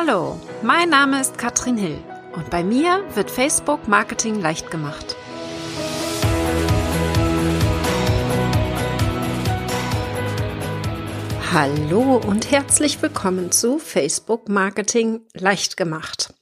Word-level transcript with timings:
Hallo, 0.00 0.38
mein 0.62 0.90
Name 0.90 1.20
ist 1.20 1.38
Katrin 1.38 1.76
Hill 1.76 1.98
und 2.32 2.50
bei 2.50 2.62
mir 2.62 3.04
wird 3.16 3.32
Facebook 3.32 3.88
Marketing 3.88 4.40
leicht 4.40 4.70
gemacht. 4.70 5.16
Hallo 11.52 12.20
und 12.24 12.48
herzlich 12.48 13.02
willkommen 13.02 13.50
zu 13.50 13.80
Facebook 13.80 14.48
Marketing 14.48 15.22
leicht 15.34 15.76
gemacht. 15.76 16.32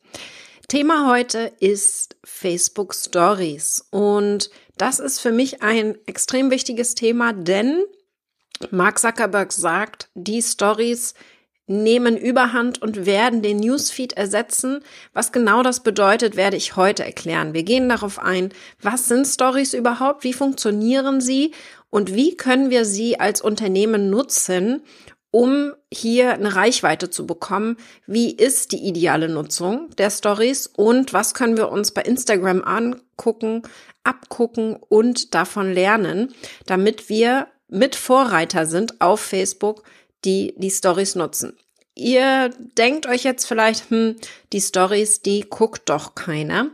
Thema 0.68 1.11
heute 1.11 1.50
ist 1.59 2.16
Facebook 2.25 2.95
Stories 2.95 3.86
und 3.91 4.50
das 4.77 4.98
ist 4.98 5.18
für 5.18 5.32
mich 5.32 5.62
ein 5.62 5.96
extrem 6.04 6.50
wichtiges 6.50 6.95
Thema, 6.95 7.32
denn 7.32 7.86
Mark 8.70 8.98
Zuckerberg 8.98 9.50
sagt, 9.50 10.11
die 10.14 10.43
Stories 10.43 11.14
nehmen 11.67 12.17
Überhand 12.17 12.80
und 12.80 13.07
werden 13.07 13.43
den 13.43 13.59
Newsfeed 13.59 14.12
ersetzen. 14.12 14.81
Was 15.13 15.32
genau 15.32 15.63
das 15.63 15.82
bedeutet, 15.82 16.36
werde 16.36 16.57
ich 16.57 16.77
heute 16.77 17.04
erklären. 17.04 17.54
Wir 17.54 17.64
gehen 17.64 17.89
darauf 17.89 18.18
ein, 18.18 18.50
was 18.81 19.07
sind 19.07 19.27
Stories 19.27 19.75
überhaupt, 19.75 20.25
wie 20.25 20.32
funktionieren 20.32 21.21
sie 21.21 21.53
und 21.90 22.14
wie 22.14 22.37
können 22.37 22.71
wir 22.71 22.85
sie 22.85 23.18
als 23.18 23.40
Unternehmen 23.40 24.11
nutzen, 24.11 24.82
um 25.31 25.73
hier 25.93 26.32
eine 26.35 26.54
Reichweite 26.54 27.11
zu 27.11 27.26
bekommen. 27.26 27.76
Wie 28.07 28.31
ist 28.31 28.73
die 28.73 28.87
ideale 28.87 29.29
Nutzung 29.29 29.90
der 29.98 30.11
Stories 30.11 30.67
und 30.67 31.12
was 31.12 31.35
können 31.35 31.57
wir 31.57 31.71
uns 31.71 31.90
bei 31.90 32.03
Instagram 32.03 32.62
angucken, 32.62 33.62
abgucken 34.05 34.77
und 34.89 35.34
davon 35.34 35.73
lernen, 35.73 36.33
damit 36.67 37.09
wir 37.09 37.48
mit 37.69 37.97
Vorreiter 37.97 38.67
sind 38.67 39.01
auf 39.01 39.20
Facebook, 39.20 39.83
die 40.25 40.55
die 40.56 40.70
Stories 40.70 41.14
nutzen. 41.14 41.56
Ihr 41.98 42.50
denkt 42.77 43.06
euch 43.06 43.25
jetzt 43.25 43.47
vielleicht, 43.47 43.91
hm, 43.91 44.17
die 44.53 44.61
Stories, 44.61 45.23
die 45.23 45.47
guckt 45.48 45.89
doch 45.89 46.14
keiner. 46.14 46.70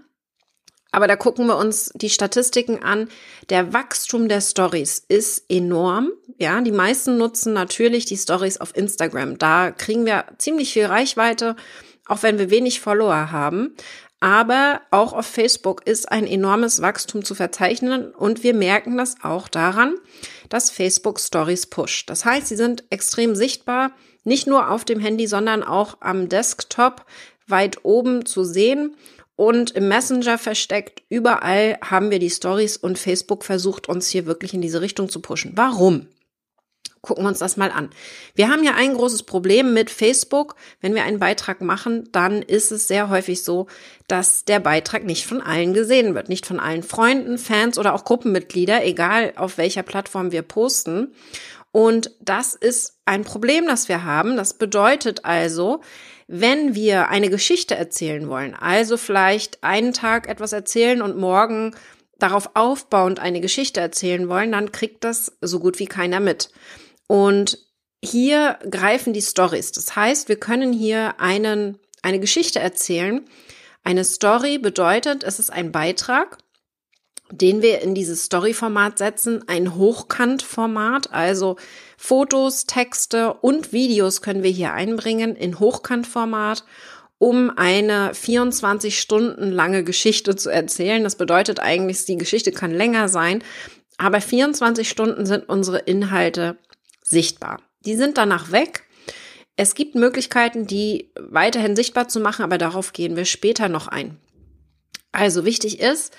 Aber 0.90 1.06
da 1.06 1.16
gucken 1.16 1.46
wir 1.46 1.56
uns 1.56 1.90
die 1.94 2.10
Statistiken 2.10 2.82
an. 2.82 3.08
Der 3.48 3.72
Wachstum 3.72 4.28
der 4.28 4.40
Stories 4.40 5.02
ist 5.08 5.44
enorm. 5.48 6.10
Ja, 6.38 6.60
die 6.60 6.72
meisten 6.72 7.16
nutzen 7.16 7.52
natürlich 7.54 8.04
die 8.04 8.16
Stories 8.18 8.58
auf 8.58 8.76
Instagram. 8.76 9.38
Da 9.38 9.70
kriegen 9.70 10.04
wir 10.04 10.24
ziemlich 10.38 10.72
viel 10.72 10.86
Reichweite, 10.86 11.56
auch 12.06 12.22
wenn 12.24 12.38
wir 12.38 12.50
wenig 12.50 12.80
Follower 12.80 13.30
haben. 13.30 13.74
Aber 14.18 14.82
auch 14.90 15.12
auf 15.14 15.26
Facebook 15.26 15.86
ist 15.86 16.10
ein 16.12 16.26
enormes 16.26 16.82
Wachstum 16.82 17.24
zu 17.24 17.34
verzeichnen 17.34 18.12
und 18.12 18.44
wir 18.44 18.54
merken 18.54 18.96
das 18.96 19.16
auch 19.22 19.48
daran, 19.48 19.94
dass 20.52 20.70
Facebook 20.70 21.18
Stories 21.18 21.66
pusht. 21.66 22.10
Das 22.10 22.24
heißt, 22.24 22.48
sie 22.48 22.56
sind 22.56 22.84
extrem 22.90 23.34
sichtbar, 23.34 23.92
nicht 24.24 24.46
nur 24.46 24.70
auf 24.70 24.84
dem 24.84 25.00
Handy, 25.00 25.26
sondern 25.26 25.62
auch 25.62 25.96
am 26.00 26.28
Desktop 26.28 27.06
weit 27.46 27.84
oben 27.84 28.26
zu 28.26 28.44
sehen 28.44 28.94
und 29.34 29.70
im 29.72 29.88
Messenger 29.88 30.38
versteckt. 30.38 31.02
Überall 31.08 31.78
haben 31.82 32.10
wir 32.10 32.18
die 32.18 32.30
Stories 32.30 32.76
und 32.76 32.98
Facebook 32.98 33.44
versucht 33.44 33.88
uns 33.88 34.08
hier 34.08 34.26
wirklich 34.26 34.52
in 34.52 34.60
diese 34.60 34.80
Richtung 34.80 35.08
zu 35.08 35.20
pushen. 35.20 35.52
Warum? 35.54 36.06
Gucken 37.02 37.24
wir 37.24 37.28
uns 37.28 37.40
das 37.40 37.56
mal 37.56 37.72
an. 37.72 37.90
Wir 38.36 38.48
haben 38.48 38.62
ja 38.62 38.74
ein 38.74 38.94
großes 38.94 39.24
Problem 39.24 39.74
mit 39.74 39.90
Facebook. 39.90 40.54
Wenn 40.80 40.94
wir 40.94 41.02
einen 41.02 41.18
Beitrag 41.18 41.60
machen, 41.60 42.08
dann 42.12 42.42
ist 42.42 42.70
es 42.70 42.86
sehr 42.86 43.08
häufig 43.08 43.42
so, 43.42 43.66
dass 44.06 44.44
der 44.44 44.60
Beitrag 44.60 45.02
nicht 45.02 45.26
von 45.26 45.40
allen 45.40 45.74
gesehen 45.74 46.14
wird. 46.14 46.28
Nicht 46.28 46.46
von 46.46 46.60
allen 46.60 46.84
Freunden, 46.84 47.38
Fans 47.38 47.76
oder 47.76 47.94
auch 47.94 48.04
Gruppenmitglieder, 48.04 48.84
egal 48.84 49.32
auf 49.34 49.58
welcher 49.58 49.82
Plattform 49.82 50.30
wir 50.30 50.42
posten. 50.42 51.12
Und 51.72 52.12
das 52.20 52.54
ist 52.54 52.98
ein 53.04 53.24
Problem, 53.24 53.66
das 53.66 53.88
wir 53.88 54.04
haben. 54.04 54.36
Das 54.36 54.54
bedeutet 54.54 55.24
also, 55.24 55.80
wenn 56.28 56.76
wir 56.76 57.08
eine 57.08 57.30
Geschichte 57.30 57.74
erzählen 57.74 58.28
wollen, 58.28 58.54
also 58.54 58.96
vielleicht 58.96 59.64
einen 59.64 59.92
Tag 59.92 60.28
etwas 60.28 60.52
erzählen 60.52 61.02
und 61.02 61.16
morgen 61.16 61.74
darauf 62.20 62.50
aufbauend 62.54 63.18
eine 63.18 63.40
Geschichte 63.40 63.80
erzählen 63.80 64.28
wollen, 64.28 64.52
dann 64.52 64.70
kriegt 64.70 65.02
das 65.02 65.32
so 65.40 65.58
gut 65.58 65.80
wie 65.80 65.86
keiner 65.86 66.20
mit. 66.20 66.50
Und 67.12 67.58
hier 68.02 68.58
greifen 68.70 69.12
die 69.12 69.20
Stories. 69.20 69.70
Das 69.72 69.94
heißt, 69.94 70.30
wir 70.30 70.36
können 70.36 70.72
hier 70.72 71.20
einen, 71.20 71.78
eine 72.00 72.18
Geschichte 72.18 72.58
erzählen. 72.58 73.20
Eine 73.84 74.06
Story 74.06 74.56
bedeutet, 74.56 75.22
es 75.22 75.38
ist 75.38 75.52
ein 75.52 75.72
Beitrag, 75.72 76.38
den 77.30 77.60
wir 77.60 77.82
in 77.82 77.94
dieses 77.94 78.24
Story-Format 78.24 78.96
setzen, 78.96 79.46
ein 79.46 79.74
Hochkant-Format, 79.76 81.12
also 81.12 81.56
Fotos, 81.98 82.64
Texte 82.64 83.34
und 83.34 83.74
Videos 83.74 84.22
können 84.22 84.42
wir 84.42 84.50
hier 84.50 84.72
einbringen 84.72 85.36
in 85.36 85.60
Hochkant-Format, 85.60 86.64
um 87.18 87.52
eine 87.54 88.14
24 88.14 88.98
Stunden 88.98 89.52
lange 89.52 89.84
Geschichte 89.84 90.34
zu 90.34 90.48
erzählen. 90.48 91.04
Das 91.04 91.16
bedeutet 91.16 91.60
eigentlich, 91.60 92.06
die 92.06 92.16
Geschichte 92.16 92.52
kann 92.52 92.70
länger 92.70 93.10
sein, 93.10 93.44
aber 93.98 94.22
24 94.22 94.88
Stunden 94.88 95.26
sind 95.26 95.46
unsere 95.50 95.80
Inhalte 95.80 96.56
sichtbar. 97.02 97.60
Die 97.84 97.96
sind 97.96 98.18
danach 98.18 98.52
weg. 98.52 98.84
Es 99.56 99.74
gibt 99.74 99.94
Möglichkeiten, 99.94 100.66
die 100.66 101.12
weiterhin 101.18 101.76
sichtbar 101.76 102.08
zu 102.08 102.20
machen, 102.20 102.42
aber 102.42 102.58
darauf 102.58 102.92
gehen 102.92 103.16
wir 103.16 103.24
später 103.24 103.68
noch 103.68 103.88
ein. 103.88 104.18
Also 105.12 105.44
wichtig 105.44 105.80
ist, 105.80 106.14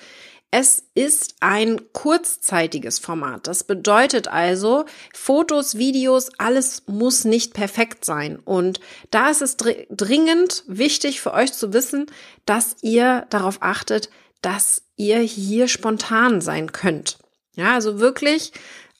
es 0.56 0.84
ist 0.94 1.34
ein 1.40 1.92
kurzzeitiges 1.92 3.00
Format. 3.00 3.48
Das 3.48 3.64
bedeutet 3.64 4.28
also, 4.28 4.84
Fotos, 5.12 5.78
Videos, 5.78 6.30
alles 6.38 6.84
muss 6.86 7.24
nicht 7.24 7.54
perfekt 7.54 8.04
sein. 8.04 8.38
Und 8.38 8.78
da 9.10 9.30
ist 9.30 9.42
es 9.42 9.56
dringend 9.56 10.62
wichtig 10.68 11.20
für 11.20 11.34
euch 11.34 11.52
zu 11.52 11.72
wissen, 11.72 12.06
dass 12.46 12.76
ihr 12.82 13.26
darauf 13.30 13.62
achtet, 13.62 14.10
dass 14.42 14.84
ihr 14.94 15.18
hier 15.18 15.66
spontan 15.66 16.40
sein 16.40 16.70
könnt. 16.70 17.18
Ja, 17.56 17.74
also 17.74 17.98
wirklich 17.98 18.52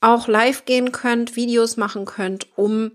auch 0.05 0.29
live 0.29 0.65
gehen 0.65 0.93
könnt, 0.93 1.37
Videos 1.37 1.77
machen 1.77 2.05
könnt, 2.05 2.47
um 2.57 2.93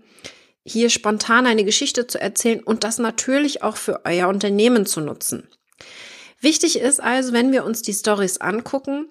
hier 0.64 0.90
spontan 0.90 1.46
eine 1.46 1.64
Geschichte 1.64 2.06
zu 2.06 2.20
erzählen 2.20 2.62
und 2.62 2.84
das 2.84 2.98
natürlich 2.98 3.62
auch 3.62 3.76
für 3.76 4.04
euer 4.04 4.28
Unternehmen 4.28 4.86
zu 4.86 5.00
nutzen. 5.00 5.48
Wichtig 6.40 6.78
ist 6.78 7.02
also, 7.02 7.32
wenn 7.32 7.52
wir 7.52 7.64
uns 7.64 7.82
die 7.82 7.92
Stories 7.92 8.38
angucken, 8.38 9.10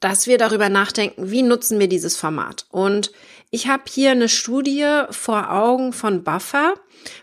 dass 0.00 0.26
wir 0.26 0.38
darüber 0.38 0.68
nachdenken, 0.68 1.30
wie 1.30 1.42
nutzen 1.42 1.78
wir 1.78 1.88
dieses 1.88 2.16
Format. 2.16 2.66
Und 2.70 3.12
ich 3.50 3.68
habe 3.68 3.84
hier 3.88 4.10
eine 4.10 4.28
Studie 4.28 5.04
vor 5.10 5.52
Augen 5.52 5.92
von 5.92 6.24
Buffer. 6.24 6.74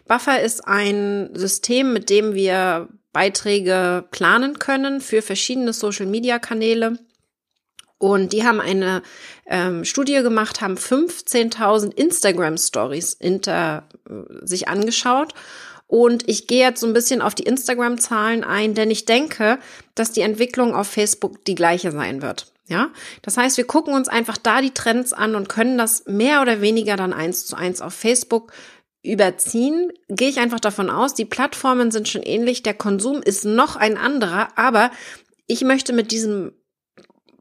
Buffer 0.08 0.42
ist 0.42 0.66
ein 0.68 1.30
System, 1.34 1.92
mit 1.92 2.10
dem 2.10 2.36
wir 2.36 2.88
Beiträge 3.12 4.06
planen 4.12 4.60
können 4.60 5.02
für 5.02 5.22
verschiedene 5.22 5.74
Social-Media-Kanäle. 5.74 7.00
Und 8.00 8.34
die 8.34 8.46
haben 8.46 8.62
eine 8.62 9.04
ähm, 9.46 9.86
Studie 9.86 10.22
gemacht, 10.24 10.62
haben 10.62 10.76
15.000 10.76 11.94
Instagram-Stories 11.94 13.18
hinter 13.20 13.88
äh, 14.10 14.46
sich 14.46 14.68
angeschaut. 14.68 15.34
Und 15.86 16.28
ich 16.30 16.48
gehe 16.48 16.66
jetzt 16.66 16.80
so 16.80 16.88
ein 16.88 16.94
bisschen 16.94 17.22
auf 17.22 17.36
die 17.36 17.44
Instagram-Zahlen 17.44 18.44
ein, 18.44 18.74
denn 18.74 18.90
ich 18.90 19.06
denke, 19.06 19.60
dass 19.96 20.12
die 20.12 20.22
Entwicklung 20.22 20.74
auf 20.74 20.88
Facebook 20.88 21.44
die 21.46 21.56
gleiche 21.56 21.92
sein 21.92 22.22
wird. 22.22 22.54
Ja, 22.68 22.92
das 23.24 23.36
heißt, 23.36 23.58
wir 23.58 23.66
gucken 23.66 23.96
uns 23.96 24.08
einfach 24.08 24.38
da 24.38 24.62
die 24.62 24.74
Trends 24.74 25.12
an 25.12 25.34
und 25.34 25.50
können 25.50 25.80
das 25.80 26.06
mehr 26.06 26.44
oder 26.44 26.62
weniger 26.62 26.96
dann 26.96 27.14
eins 27.14 27.48
zu 27.48 27.56
eins 27.56 27.82
auf 27.82 27.96
Facebook 27.96 28.54
überziehen. 29.02 29.92
Gehe 30.08 30.30
ich 30.30 30.40
einfach 30.40 30.60
davon 30.60 30.92
aus, 30.92 31.16
die 31.16 31.26
Plattformen 31.26 31.90
sind 31.90 32.08
schon 32.08 32.22
ähnlich, 32.22 32.62
der 32.62 32.76
Konsum 32.76 33.24
ist 33.24 33.44
noch 33.44 33.76
ein 33.76 33.98
anderer, 33.98 34.50
aber 34.56 34.92
ich 35.48 35.62
möchte 35.62 35.94
mit 35.94 36.12
diesem 36.12 36.52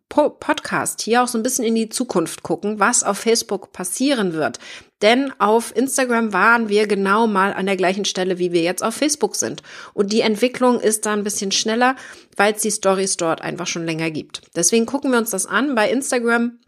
Podcast 0.09 1.03
hier 1.03 1.23
auch 1.23 1.29
so 1.29 1.39
ein 1.39 1.43
bisschen 1.43 1.65
in 1.65 1.75
die 1.75 1.89
Zukunft 1.89 2.43
gucken, 2.43 2.81
was 2.81 3.05
auf 3.05 3.19
Facebook 3.19 3.73
passieren 3.73 4.33
wird. 4.33 4.59
Denn 5.03 5.33
auf 5.39 5.77
Instagram 5.77 6.33
waren 6.33 6.69
wir 6.69 6.87
genau 6.87 7.27
mal 7.27 7.53
an 7.53 7.67
der 7.67 7.77
gleichen 7.77 8.05
Stelle, 8.05 8.39
wie 8.39 8.53
wir 8.53 8.63
jetzt 8.63 8.83
auf 8.83 8.95
Facebook 8.95 9.37
sind. 9.37 9.63
Und 9.95 10.13
die 10.13 10.23
Entwicklung 10.23 10.81
ist 10.81 11.07
da 11.07 11.13
ein 11.13 11.25
bisschen 11.25 11.53
schneller, 11.53 11.95
weil 12.37 12.55
es 12.55 12.63
die 12.63 12.71
Stories 12.71 13.17
dort 13.17 13.43
einfach 13.43 13.67
schon 13.67 13.85
länger 13.85 14.11
gibt. 14.11 14.43
Deswegen 14.57 14.87
gucken 14.87 15.13
wir 15.13 15.19
uns 15.19 15.31
das 15.31 15.47
an. 15.47 15.75
Bei 15.75 15.91
Instagram 15.91 16.59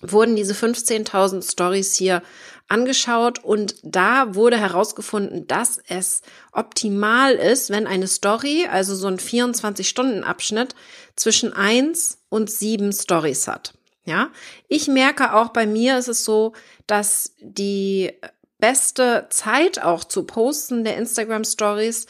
wurden 0.00 0.36
diese 0.36 0.54
15.000 0.54 1.50
Stories 1.50 1.94
hier 1.94 2.22
angeschaut 2.68 3.44
und 3.44 3.76
da 3.82 4.34
wurde 4.34 4.56
herausgefunden, 4.56 5.46
dass 5.46 5.78
es 5.88 6.22
optimal 6.52 7.34
ist, 7.34 7.70
wenn 7.70 7.86
eine 7.86 8.08
Story, 8.08 8.66
also 8.70 8.94
so 8.94 9.06
ein 9.06 9.18
24-Stunden-Abschnitt, 9.18 10.74
zwischen 11.16 11.52
eins 11.52 12.18
und 12.28 12.50
sieben 12.50 12.92
Stories 12.92 13.46
hat. 13.46 13.74
Ja, 14.04 14.30
ich 14.68 14.88
merke 14.88 15.34
auch 15.34 15.48
bei 15.48 15.66
mir 15.66 15.98
ist 15.98 16.08
es 16.08 16.24
so, 16.24 16.52
dass 16.86 17.32
die 17.40 18.12
beste 18.58 19.26
Zeit 19.30 19.82
auch 19.82 20.04
zu 20.04 20.24
posten 20.24 20.84
der 20.84 20.96
Instagram 20.96 21.44
Stories 21.44 22.06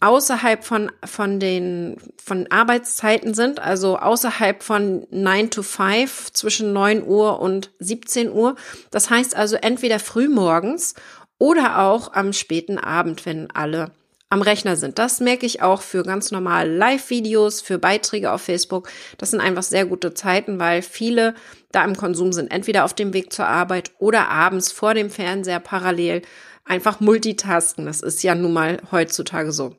außerhalb 0.00 0.64
von, 0.64 0.92
von 1.04 1.40
den, 1.40 1.96
von 2.22 2.46
Arbeitszeiten 2.50 3.34
sind, 3.34 3.60
also 3.60 3.98
außerhalb 3.98 4.62
von 4.62 5.06
9 5.10 5.50
to 5.50 5.62
5 5.62 6.32
zwischen 6.32 6.72
9 6.72 7.04
Uhr 7.04 7.40
und 7.40 7.72
17 7.80 8.32
Uhr. 8.32 8.54
Das 8.90 9.10
heißt 9.10 9.36
also 9.36 9.56
entweder 9.56 9.98
früh 9.98 10.28
morgens 10.28 10.94
oder 11.38 11.80
auch 11.80 12.12
am 12.12 12.32
späten 12.32 12.78
Abend, 12.78 13.26
wenn 13.26 13.50
alle 13.50 13.92
am 14.30 14.42
Rechner 14.42 14.76
sind. 14.76 14.98
Das 14.98 15.20
merke 15.20 15.46
ich 15.46 15.62
auch 15.62 15.80
für 15.80 16.02
ganz 16.02 16.30
normale 16.30 16.74
Live-Videos, 16.76 17.62
für 17.62 17.78
Beiträge 17.78 18.30
auf 18.30 18.42
Facebook. 18.42 18.88
Das 19.16 19.30
sind 19.30 19.40
einfach 19.40 19.62
sehr 19.62 19.86
gute 19.86 20.12
Zeiten, 20.12 20.58
weil 20.58 20.82
viele 20.82 21.34
da 21.72 21.84
im 21.84 21.96
Konsum 21.96 22.32
sind, 22.32 22.50
entweder 22.50 22.84
auf 22.84 22.94
dem 22.94 23.14
Weg 23.14 23.32
zur 23.32 23.46
Arbeit 23.46 23.92
oder 23.98 24.28
abends 24.28 24.70
vor 24.70 24.94
dem 24.94 25.10
Fernseher 25.10 25.60
parallel 25.60 26.22
einfach 26.64 27.00
multitasken. 27.00 27.86
Das 27.86 28.02
ist 28.02 28.22
ja 28.22 28.34
nun 28.34 28.52
mal 28.52 28.80
heutzutage 28.92 29.50
so. 29.52 29.76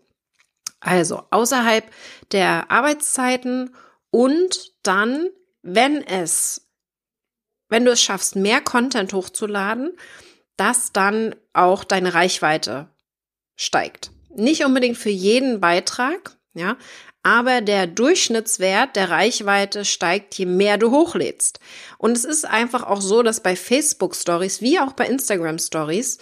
Also 0.79 1.23
außerhalb 1.29 1.85
der 2.31 2.71
Arbeitszeiten 2.71 3.75
und 4.11 4.73
dann, 4.83 5.29
wenn 5.61 6.01
es, 6.03 6.67
wenn 7.67 7.85
du 7.85 7.91
es 7.91 8.01
schaffst, 8.01 8.35
mehr 8.35 8.61
Content 8.61 9.13
hochzuladen, 9.13 9.97
dass 10.57 10.91
dann 10.91 11.35
auch 11.53 11.83
deine 11.83 12.13
Reichweite 12.13 12.89
steigt. 13.55 14.11
Nicht 14.29 14.63
unbedingt 14.63 14.97
für 14.97 15.09
jeden 15.09 15.59
Beitrag, 15.59 16.37
ja, 16.53 16.77
aber 17.23 17.61
der 17.61 17.85
Durchschnittswert 17.87 18.95
der 18.95 19.09
Reichweite 19.09 19.83
steigt, 19.83 20.35
je 20.35 20.45
mehr 20.45 20.77
du 20.77 20.91
hochlädst. 20.91 21.59
Und 21.97 22.15
es 22.15 22.23
ist 22.23 22.45
einfach 22.45 22.83
auch 22.83 23.01
so, 23.01 23.23
dass 23.23 23.43
bei 23.43 23.55
Facebook 23.55 24.15
Stories 24.15 24.61
wie 24.61 24.79
auch 24.79 24.93
bei 24.93 25.05
Instagram 25.05 25.59
Stories, 25.59 26.19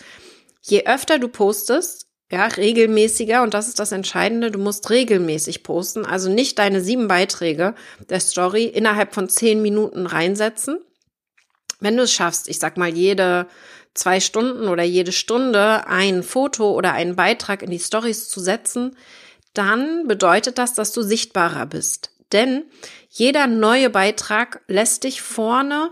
je 0.61 0.85
öfter 0.85 1.19
du 1.19 1.27
postest, 1.27 2.06
ja, 2.29 2.45
regelmäßiger, 2.45 3.41
und 3.41 3.53
das 3.53 3.67
ist 3.67 3.79
das 3.79 3.93
Entscheidende, 3.93 4.51
du 4.51 4.59
musst 4.59 4.89
regelmäßig 4.89 5.63
posten, 5.63 6.05
also 6.05 6.29
nicht 6.29 6.59
deine 6.59 6.81
sieben 6.81 7.07
Beiträge 7.07 7.73
der 8.09 8.19
Story 8.19 8.65
innerhalb 8.65 9.13
von 9.13 9.29
zehn 9.29 9.61
Minuten 9.61 10.05
reinsetzen. 10.05 10.79
Wenn 11.79 11.95
du 11.95 12.03
es 12.03 12.11
schaffst, 12.11 12.49
ich 12.49 12.59
sag 12.59 12.77
mal, 12.77 12.89
jede 12.89 13.47
zwei 13.93 14.19
Stunden 14.19 14.67
oder 14.67 14.83
jede 14.83 15.11
Stunde 15.11 15.87
ein 15.87 16.21
Foto 16.21 16.71
oder 16.71 16.93
einen 16.93 17.15
Beitrag 17.15 17.61
in 17.61 17.71
die 17.71 17.79
Stories 17.79 18.29
zu 18.29 18.39
setzen, 18.39 18.97
dann 19.53 20.07
bedeutet 20.07 20.57
das, 20.57 20.73
dass 20.73 20.91
du 20.91 21.01
sichtbarer 21.01 21.65
bist. 21.65 22.11
Denn 22.31 22.65
jeder 23.09 23.47
neue 23.47 23.89
Beitrag 23.89 24.61
lässt 24.67 25.05
dich 25.05 25.21
vorne 25.21 25.91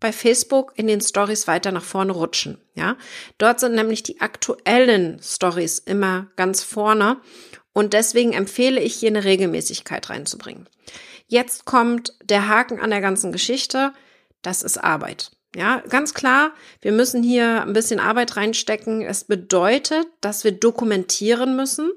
bei 0.00 0.12
Facebook 0.12 0.72
in 0.76 0.86
den 0.86 1.00
Stories 1.00 1.46
weiter 1.46 1.72
nach 1.72 1.84
vorne 1.84 2.12
rutschen. 2.12 2.58
Ja, 2.74 2.96
dort 3.38 3.60
sind 3.60 3.74
nämlich 3.74 4.02
die 4.02 4.20
aktuellen 4.20 5.20
Stories 5.22 5.78
immer 5.78 6.28
ganz 6.36 6.62
vorne 6.62 7.18
und 7.72 7.92
deswegen 7.92 8.32
empfehle 8.32 8.80
ich 8.80 8.94
hier 8.94 9.10
eine 9.10 9.24
Regelmäßigkeit 9.24 10.10
reinzubringen. 10.10 10.68
Jetzt 11.26 11.64
kommt 11.64 12.14
der 12.22 12.48
Haken 12.48 12.80
an 12.80 12.90
der 12.90 13.00
ganzen 13.00 13.32
Geschichte. 13.32 13.92
Das 14.42 14.62
ist 14.62 14.78
Arbeit. 14.78 15.30
Ja, 15.56 15.82
ganz 15.88 16.12
klar, 16.12 16.52
wir 16.82 16.92
müssen 16.92 17.22
hier 17.22 17.62
ein 17.62 17.72
bisschen 17.72 18.00
Arbeit 18.00 18.36
reinstecken. 18.36 19.02
Es 19.02 19.24
bedeutet, 19.24 20.06
dass 20.20 20.44
wir 20.44 20.52
dokumentieren 20.52 21.56
müssen. 21.56 21.90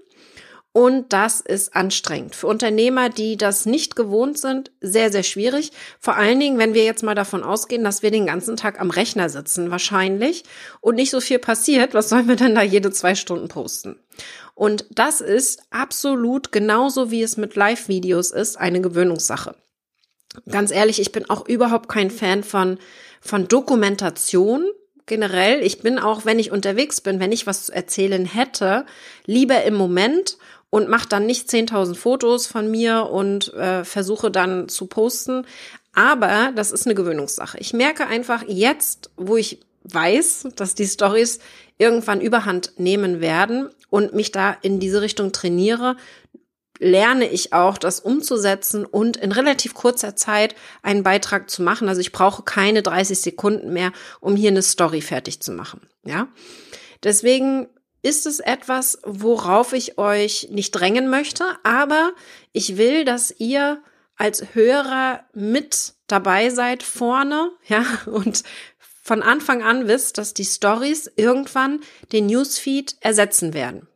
Und 0.73 1.12
das 1.12 1.41
ist 1.41 1.75
anstrengend. 1.75 2.33
Für 2.33 2.47
Unternehmer, 2.47 3.09
die 3.09 3.35
das 3.35 3.65
nicht 3.65 3.97
gewohnt 3.97 4.38
sind, 4.38 4.71
sehr, 4.79 5.12
sehr 5.12 5.23
schwierig. 5.23 5.71
Vor 6.00 6.15
allen 6.15 6.39
Dingen, 6.39 6.57
wenn 6.59 6.73
wir 6.73 6.85
jetzt 6.85 7.03
mal 7.03 7.15
davon 7.15 7.44
ausgehen, 7.44 7.83
dass 7.83 8.03
wir 8.03 8.12
den 8.12 8.25
ganzen 8.25 8.56
Tag 8.56 8.79
am 8.79 8.89
Rechner 8.89 9.29
sitzen, 9.29 9.69
wahrscheinlich, 9.69 10.44
und 10.79 10.95
nicht 10.95 11.12
so 11.12 11.19
viel 11.19 11.39
passiert. 11.39 11.94
Was 11.94 12.07
sollen 12.07 12.29
wir 12.29 12.38
denn 12.38 12.56
da 12.56 12.62
jede 12.62 12.91
zwei 12.91 13.15
Stunden 13.15 13.50
posten? 13.50 14.00
Und 14.56 14.85
das 14.91 15.19
ist 15.19 15.63
absolut 15.71 16.53
genauso, 16.53 17.12
wie 17.12 17.24
es 17.24 17.35
mit 17.35 17.56
Live-Videos 17.56 18.31
ist, 18.31 18.57
eine 18.57 18.79
Gewöhnungssache. 18.79 19.56
Ganz 20.50 20.71
ehrlich, 20.71 21.01
ich 21.01 21.12
bin 21.12 21.29
auch 21.29 21.45
überhaupt 21.47 21.89
kein 21.89 22.09
Fan 22.09 22.44
von 22.44 22.77
von 23.21 23.47
Dokumentation 23.47 24.65
generell. 25.06 25.62
Ich 25.62 25.79
bin 25.79 26.00
auch, 26.00 26.25
wenn 26.25 26.39
ich 26.39 26.51
unterwegs 26.51 27.00
bin, 27.00 27.19
wenn 27.19 27.31
ich 27.31 27.47
was 27.47 27.67
zu 27.67 27.74
erzählen 27.74 28.25
hätte, 28.25 28.85
lieber 29.25 29.63
im 29.63 29.75
Moment 29.75 30.38
und 30.71 30.89
mache 30.89 31.07
dann 31.07 31.27
nicht 31.27 31.50
10.000 31.50 31.94
Fotos 31.94 32.47
von 32.47 32.71
mir 32.71 33.09
und 33.12 33.53
äh, 33.53 33.83
versuche 33.83 34.31
dann 34.31 34.68
zu 34.69 34.88
posten. 34.88 35.45
Aber 35.94 36.51
das 36.56 36.71
ist 36.71 36.88
eine 36.88 36.95
Gewöhnungssache. 36.95 37.59
Ich 37.59 37.73
merke 37.73 38.07
einfach 38.07 38.44
jetzt, 38.47 39.12
wo 39.18 39.38
ich 39.38 39.59
weiß, 39.83 40.47
dass 40.56 40.73
die 40.73 40.88
Stories 40.88 41.39
irgendwann 41.77 42.21
überhand 42.21 42.73
nehmen 42.77 43.19
werden 43.19 43.69
und 43.89 44.13
mich 44.13 44.31
da 44.31 44.56
in 44.62 44.79
diese 44.79 45.01
Richtung 45.01 45.33
trainiere, 45.33 45.97
lerne 46.79 47.29
ich 47.29 47.53
auch, 47.53 47.77
das 47.77 48.00
umzusetzen 48.00 48.85
und 48.85 49.17
in 49.17 49.31
relativ 49.31 49.74
kurzer 49.74 50.15
Zeit 50.15 50.56
einen 50.83 51.03
Beitrag 51.03 51.50
zu 51.50 51.63
machen. 51.63 51.89
Also 51.89 52.00
ich 52.00 52.12
brauche 52.12 52.44
keine 52.44 52.81
30 52.81 53.19
Sekunden 53.19 53.74
mehr, 53.74 53.91
um 54.21 54.35
hier 54.35 54.50
eine 54.50 54.62
Story 54.62 55.01
fertig 55.01 55.41
zu 55.41 55.51
machen. 55.51 55.81
Ja. 56.06 56.29
Deswegen 57.03 57.67
ist 58.01 58.25
es 58.25 58.39
etwas, 58.39 59.00
worauf 59.03 59.74
ich 59.74 59.98
euch 59.98 60.50
nicht 60.51 60.71
drängen 60.71 61.09
möchte, 61.09 61.45
aber 61.63 62.13
ich 62.51 62.77
will, 62.77 63.06
dass 63.06 63.33
ihr 63.38 63.81
als 64.15 64.53
Hörer 64.53 65.24
mit 65.33 65.94
dabei 66.07 66.50
seid 66.50 66.83
vorne, 66.83 67.51
ja, 67.68 67.86
und 68.06 68.44
von 69.03 69.24
Anfang 69.24 69.63
an 69.63 69.88
wisst, 69.88 70.18
dass 70.18 70.33
die 70.33 70.45
Stories 70.45 71.12
irgendwann 71.15 71.81
den 72.12 72.27
Newsfeed 72.27 72.98
ersetzen 73.01 73.53
werden. 73.53 73.88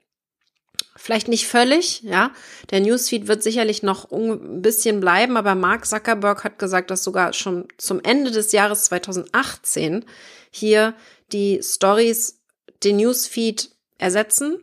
Vielleicht 0.98 1.28
nicht 1.28 1.46
völlig, 1.46 2.02
ja. 2.02 2.32
Der 2.72 2.80
Newsfeed 2.80 3.28
wird 3.28 3.44
sicherlich 3.44 3.84
noch 3.84 4.12
ein 4.12 4.64
bisschen 4.64 5.00
bleiben, 5.00 5.38
aber 5.38 5.54
Mark 5.54 5.86
Zuckerberg 5.86 6.44
hat 6.44 6.58
gesagt, 6.58 6.90
dass 6.90 7.04
sogar 7.04 7.34
schon 7.34 7.68
zum 7.78 8.02
Ende 8.02 8.32
des 8.32 8.52
Jahres 8.52 8.86
2018 8.86 10.06
hier 10.50 10.96
die 11.32 11.62
Stories 11.62 12.42
den 12.84 12.98
Newsfeed 12.98 13.75
ersetzen, 13.98 14.60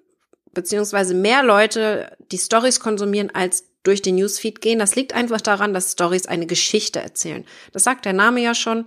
beziehungsweise 0.52 1.14
mehr 1.14 1.42
Leute 1.42 2.16
die 2.30 2.38
Stories 2.38 2.80
konsumieren 2.80 3.30
als 3.34 3.68
durch 3.82 4.02
den 4.02 4.16
Newsfeed 4.16 4.60
gehen. 4.60 4.78
Das 4.78 4.94
liegt 4.94 5.12
einfach 5.12 5.40
daran, 5.40 5.74
dass 5.74 5.92
Stories 5.92 6.26
eine 6.26 6.46
Geschichte 6.46 7.00
erzählen. 7.00 7.44
Das 7.72 7.84
sagt 7.84 8.04
der 8.04 8.12
Name 8.12 8.40
ja 8.40 8.54
schon. 8.54 8.86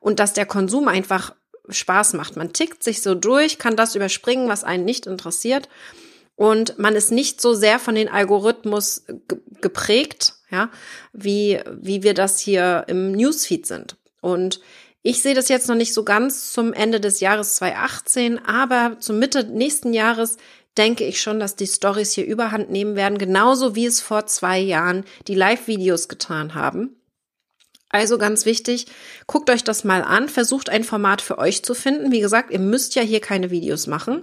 Und 0.00 0.18
dass 0.18 0.32
der 0.32 0.46
Konsum 0.46 0.88
einfach 0.88 1.34
Spaß 1.68 2.14
macht. 2.14 2.36
Man 2.36 2.52
tickt 2.52 2.82
sich 2.82 3.02
so 3.02 3.14
durch, 3.14 3.58
kann 3.58 3.76
das 3.76 3.94
überspringen, 3.94 4.48
was 4.48 4.64
einen 4.64 4.84
nicht 4.84 5.06
interessiert 5.06 5.68
und 6.36 6.78
man 6.78 6.96
ist 6.96 7.12
nicht 7.12 7.40
so 7.40 7.54
sehr 7.54 7.78
von 7.78 7.94
den 7.94 8.08
Algorithmus 8.08 9.04
geprägt, 9.60 10.34
ja, 10.50 10.70
wie, 11.12 11.60
wie 11.70 12.02
wir 12.02 12.14
das 12.14 12.40
hier 12.40 12.84
im 12.88 13.12
Newsfeed 13.12 13.66
sind. 13.66 13.96
Und 14.20 14.60
ich 15.02 15.20
sehe 15.20 15.34
das 15.34 15.48
jetzt 15.48 15.68
noch 15.68 15.74
nicht 15.74 15.94
so 15.94 16.04
ganz 16.04 16.52
zum 16.52 16.72
Ende 16.72 17.00
des 17.00 17.20
Jahres 17.20 17.56
2018, 17.56 18.44
aber 18.44 18.96
zur 19.00 19.16
Mitte 19.16 19.44
nächsten 19.44 19.92
Jahres 19.92 20.36
denke 20.78 21.04
ich 21.04 21.20
schon, 21.20 21.40
dass 21.40 21.56
die 21.56 21.66
Stories 21.66 22.12
hier 22.12 22.24
überhand 22.24 22.70
nehmen 22.70 22.96
werden, 22.96 23.18
genauso 23.18 23.74
wie 23.74 23.86
es 23.86 24.00
vor 24.00 24.26
zwei 24.26 24.58
Jahren 24.58 25.04
die 25.26 25.34
Live-Videos 25.34 26.08
getan 26.08 26.54
haben. 26.54 26.96
Also 27.94 28.16
ganz 28.16 28.46
wichtig, 28.46 28.86
guckt 29.26 29.50
euch 29.50 29.64
das 29.64 29.84
mal 29.84 30.02
an, 30.02 30.30
versucht 30.30 30.70
ein 30.70 30.82
Format 30.82 31.20
für 31.20 31.36
euch 31.36 31.62
zu 31.62 31.74
finden. 31.74 32.10
Wie 32.10 32.20
gesagt, 32.20 32.50
ihr 32.50 32.58
müsst 32.58 32.94
ja 32.94 33.02
hier 33.02 33.20
keine 33.20 33.50
Videos 33.50 33.86
machen. 33.86 34.22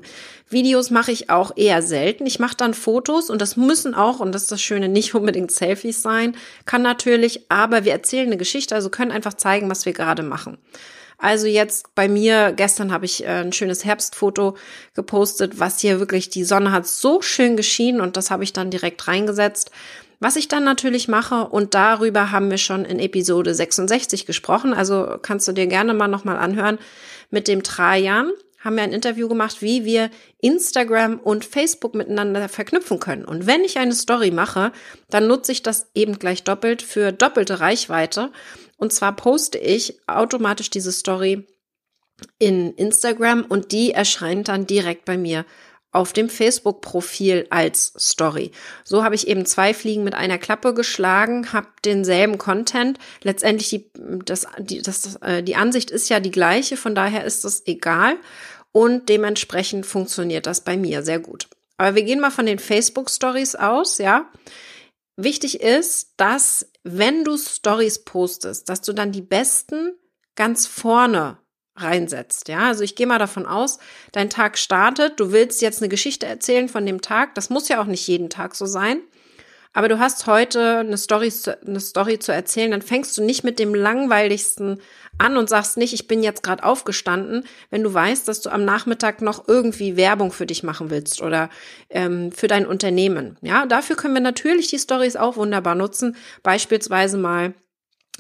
Videos 0.49 0.89
mache 0.89 1.11
ich 1.11 1.29
auch 1.29 1.55
eher 1.55 1.83
selten. 1.83 2.25
Ich 2.25 2.39
mache 2.39 2.57
dann 2.57 2.73
Fotos 2.73 3.29
und 3.29 3.39
das 3.43 3.57
müssen 3.57 3.93
auch, 3.93 4.19
und 4.19 4.33
das 4.33 4.43
ist 4.43 4.51
das 4.51 4.61
Schöne, 4.63 4.89
nicht 4.89 5.13
unbedingt 5.13 5.51
Selfies 5.51 6.01
sein. 6.01 6.35
Kann 6.65 6.81
natürlich, 6.81 7.51
aber 7.51 7.85
wir 7.85 7.91
erzählen 7.91 8.25
eine 8.25 8.38
Geschichte, 8.38 8.73
also 8.73 8.89
können 8.89 9.11
einfach 9.11 9.35
zeigen, 9.35 9.69
was 9.69 9.85
wir 9.85 9.93
gerade 9.93 10.23
machen. 10.23 10.57
Also 11.19 11.45
jetzt 11.45 11.93
bei 11.93 12.07
mir, 12.07 12.53
gestern 12.53 12.91
habe 12.91 13.05
ich 13.05 13.23
äh, 13.23 13.27
ein 13.27 13.53
schönes 13.53 13.85
Herbstfoto 13.85 14.57
gepostet, 14.95 15.59
was 15.59 15.79
hier 15.79 15.99
wirklich, 15.99 16.29
die 16.31 16.43
Sonne 16.43 16.71
hat 16.71 16.88
so 16.88 17.21
schön 17.21 17.55
geschienen 17.55 18.01
und 18.01 18.17
das 18.17 18.31
habe 18.31 18.43
ich 18.43 18.51
dann 18.51 18.71
direkt 18.71 19.07
reingesetzt. 19.07 19.69
Was 20.19 20.35
ich 20.35 20.47
dann 20.49 20.65
natürlich 20.65 21.07
mache, 21.07 21.47
und 21.47 21.73
darüber 21.73 22.31
haben 22.31 22.49
wir 22.49 22.57
schon 22.57 22.83
in 22.83 22.99
Episode 22.99 23.55
66 23.55 24.25
gesprochen, 24.25 24.73
also 24.73 25.17
kannst 25.21 25.47
du 25.47 25.53
dir 25.53 25.67
gerne 25.67 25.93
mal 25.93 26.09
nochmal 26.09 26.38
anhören, 26.38 26.77
mit 27.29 27.47
dem 27.47 27.63
Trajan 27.63 28.31
haben 28.59 28.75
wir 28.75 28.83
ein 28.83 28.91
Interview 28.91 29.29
gemacht, 29.29 29.61
wie 29.61 29.85
wir 29.85 30.09
Instagram 30.41 31.19
und 31.19 31.45
Facebook 31.45 31.95
miteinander 31.95 32.49
verknüpfen 32.49 32.99
können. 32.99 33.23
Und 33.23 33.47
wenn 33.47 33.63
ich 33.63 33.77
eine 33.77 33.95
Story 33.95 34.31
mache, 34.31 34.73
dann 35.09 35.27
nutze 35.27 35.53
ich 35.53 35.63
das 35.63 35.89
eben 35.95 36.19
gleich 36.19 36.43
doppelt 36.43 36.81
für 36.81 37.13
doppelte 37.13 37.61
Reichweite. 37.61 38.31
Und 38.75 38.91
zwar 38.91 39.15
poste 39.15 39.57
ich 39.57 40.01
automatisch 40.07 40.69
diese 40.69 40.91
Story 40.91 41.47
in 42.38 42.73
Instagram 42.73 43.45
und 43.47 43.71
die 43.71 43.91
erscheint 43.91 44.49
dann 44.49 44.67
direkt 44.67 45.05
bei 45.05 45.17
mir 45.17 45.45
auf 45.91 46.13
dem 46.13 46.29
Facebook-Profil 46.29 47.48
als 47.50 47.93
Story. 47.98 48.51
So 48.84 49.03
habe 49.03 49.15
ich 49.15 49.27
eben 49.27 49.46
zwei 49.46 49.74
Fliegen 49.74 50.03
mit 50.03 50.13
einer 50.13 50.38
Klappe 50.38 50.74
geschlagen, 50.74 51.51
habe 51.51 51.67
denselben 51.84 52.38
Content. 52.38 53.00
Letztendlich 53.24 53.69
die, 53.69 53.91
das, 54.24 54.46
die, 54.60 54.81
das, 54.81 55.15
äh, 55.17 55.41
die 55.41 55.55
Ansicht 55.55 55.89
ist 55.89 56.10
ja 56.10 56.19
die 56.19 56.31
gleiche, 56.31 56.77
von 56.77 56.93
daher 56.93 57.25
ist 57.25 57.43
es 57.43 57.65
egal 57.65 58.17
und 58.72 59.10
dementsprechend 59.10 59.86
funktioniert 59.86 60.46
das 60.46 60.63
bei 60.63 60.77
mir 60.77 61.01
sehr 61.01 61.19
gut. 61.19 61.48
Aber 61.77 61.96
wir 61.96 62.03
gehen 62.03 62.19
mal 62.19 62.31
von 62.31 62.46
den 62.46 62.60
Facebook-Stories 62.60 63.55
aus, 63.55 63.98
ja. 63.98 64.29
Wichtig 65.15 65.62
ist, 65.62 66.13
dass 66.17 66.72
wenn 66.84 67.24
du 67.24 67.38
Stories 67.38 68.03
postest, 68.03 68.69
dass 68.69 68.81
du 68.81 68.93
dann 68.93 69.12
die 69.12 69.22
besten 69.22 69.93
ganz 70.36 70.67
vorne 70.67 71.38
reinsetzt. 71.81 72.48
Ja, 72.48 72.67
also 72.67 72.83
ich 72.83 72.95
gehe 72.95 73.07
mal 73.07 73.19
davon 73.19 73.45
aus, 73.45 73.79
dein 74.12 74.29
Tag 74.29 74.57
startet, 74.57 75.19
du 75.19 75.31
willst 75.31 75.62
jetzt 75.62 75.81
eine 75.81 75.89
Geschichte 75.89 76.25
erzählen 76.25 76.69
von 76.69 76.86
dem 76.86 77.01
Tag. 77.01 77.36
Das 77.36 77.50
muss 77.50 77.69
ja 77.69 77.81
auch 77.81 77.86
nicht 77.86 78.07
jeden 78.07 78.29
Tag 78.29 78.55
so 78.55 78.65
sein. 78.65 79.01
Aber 79.71 79.88
du 79.88 80.00
hast 80.00 80.25
heute 80.25 80.79
eine 80.79 80.98
Story, 80.98 81.31
eine 81.65 81.79
Story 81.79 82.17
zu 82.17 82.33
erzählen, 82.33 82.71
dann 82.71 82.81
fängst 82.81 83.15
du 83.17 83.24
nicht 83.24 83.43
mit 83.43 83.59
dem 83.59 83.75
langweiligsten 83.75 84.81
an 85.19 85.38
und 85.38 85.48
sagst 85.48 85.77
nicht, 85.77 85.93
ich 85.93 86.07
bin 86.07 86.24
jetzt 86.24 86.41
gerade 86.41 86.63
aufgestanden, 86.63 87.45
wenn 87.69 87.83
du 87.83 87.93
weißt, 87.93 88.27
dass 88.27 88.41
du 88.41 88.50
am 88.50 88.65
Nachmittag 88.65 89.21
noch 89.21 89.48
irgendwie 89.48 89.95
Werbung 89.95 90.31
für 90.31 90.48
dich 90.48 90.63
machen 90.63 90.89
willst 90.89 91.21
oder 91.21 91.50
ähm, 91.89 92.31
für 92.31 92.48
dein 92.48 92.65
Unternehmen. 92.65 93.38
Ja, 93.41 93.67
dafür 93.67 93.95
können 93.95 94.15
wir 94.15 94.21
natürlich 94.21 94.69
die 94.69 94.79
Stories 94.79 95.15
auch 95.15 95.38
wunderbar 95.38 95.75
nutzen. 95.75 96.15
Beispielsweise 96.41 97.17
mal 97.17 97.53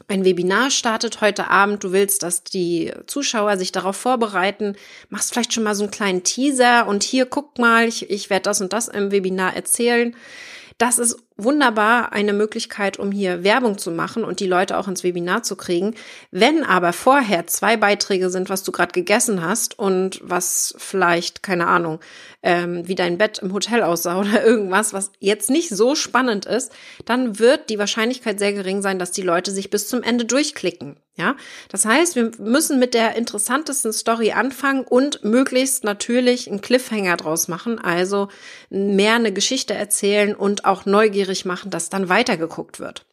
ein 0.07 0.25
Webinar 0.25 0.71
startet 0.71 1.21
heute 1.21 1.49
Abend, 1.49 1.83
du 1.83 1.91
willst, 1.91 2.23
dass 2.23 2.43
die 2.43 2.91
Zuschauer 3.07 3.57
sich 3.57 3.71
darauf 3.71 3.95
vorbereiten, 3.95 4.75
machst 5.09 5.31
vielleicht 5.31 5.53
schon 5.53 5.63
mal 5.63 5.75
so 5.75 5.83
einen 5.83 5.91
kleinen 5.91 6.23
Teaser 6.23 6.87
und 6.87 7.03
hier 7.03 7.25
guck 7.25 7.57
mal, 7.57 7.87
ich, 7.87 8.09
ich 8.09 8.29
werde 8.29 8.43
das 8.43 8.61
und 8.61 8.73
das 8.73 8.87
im 8.87 9.11
Webinar 9.11 9.55
erzählen. 9.55 10.15
Das 10.77 10.97
ist 10.97 11.17
wunderbar 11.43 12.13
eine 12.13 12.33
Möglichkeit, 12.33 12.99
um 12.99 13.11
hier 13.11 13.43
Werbung 13.43 13.77
zu 13.77 13.91
machen 13.91 14.23
und 14.23 14.39
die 14.39 14.47
Leute 14.47 14.77
auch 14.77 14.87
ins 14.87 15.03
Webinar 15.03 15.43
zu 15.43 15.55
kriegen. 15.55 15.95
Wenn 16.31 16.63
aber 16.63 16.93
vorher 16.93 17.47
zwei 17.47 17.77
Beiträge 17.77 18.29
sind, 18.29 18.49
was 18.49 18.63
du 18.63 18.71
gerade 18.71 18.91
gegessen 18.91 19.41
hast 19.43 19.77
und 19.79 20.19
was 20.23 20.75
vielleicht, 20.77 21.41
keine 21.43 21.67
Ahnung, 21.67 21.99
ähm, 22.43 22.87
wie 22.87 22.95
dein 22.95 23.17
Bett 23.17 23.39
im 23.39 23.53
Hotel 23.53 23.83
aussah 23.83 24.19
oder 24.19 24.43
irgendwas, 24.43 24.93
was 24.93 25.11
jetzt 25.19 25.49
nicht 25.49 25.69
so 25.69 25.95
spannend 25.95 26.45
ist, 26.45 26.71
dann 27.05 27.39
wird 27.39 27.69
die 27.69 27.79
Wahrscheinlichkeit 27.79 28.39
sehr 28.39 28.53
gering 28.53 28.81
sein, 28.81 28.99
dass 28.99 29.11
die 29.11 29.21
Leute 29.21 29.51
sich 29.51 29.69
bis 29.69 29.87
zum 29.87 30.03
Ende 30.03 30.25
durchklicken. 30.25 30.97
Ja, 31.19 31.35
das 31.67 31.83
heißt, 31.83 32.15
wir 32.15 32.31
müssen 32.37 32.79
mit 32.79 32.93
der 32.93 33.17
interessantesten 33.17 33.91
Story 33.91 34.31
anfangen 34.31 34.85
und 34.85 35.21
möglichst 35.25 35.83
natürlich 35.83 36.49
einen 36.49 36.61
Cliffhanger 36.61 37.17
draus 37.17 37.49
machen, 37.49 37.77
also 37.77 38.29
mehr 38.69 39.15
eine 39.15 39.33
Geschichte 39.33 39.73
erzählen 39.73 40.33
und 40.33 40.63
auch 40.63 40.85
neugierig 40.85 41.28
machen, 41.45 41.71
dass 41.71 41.89
dann 41.89 42.09
weitergeguckt 42.09 42.79
wird. 42.79 43.05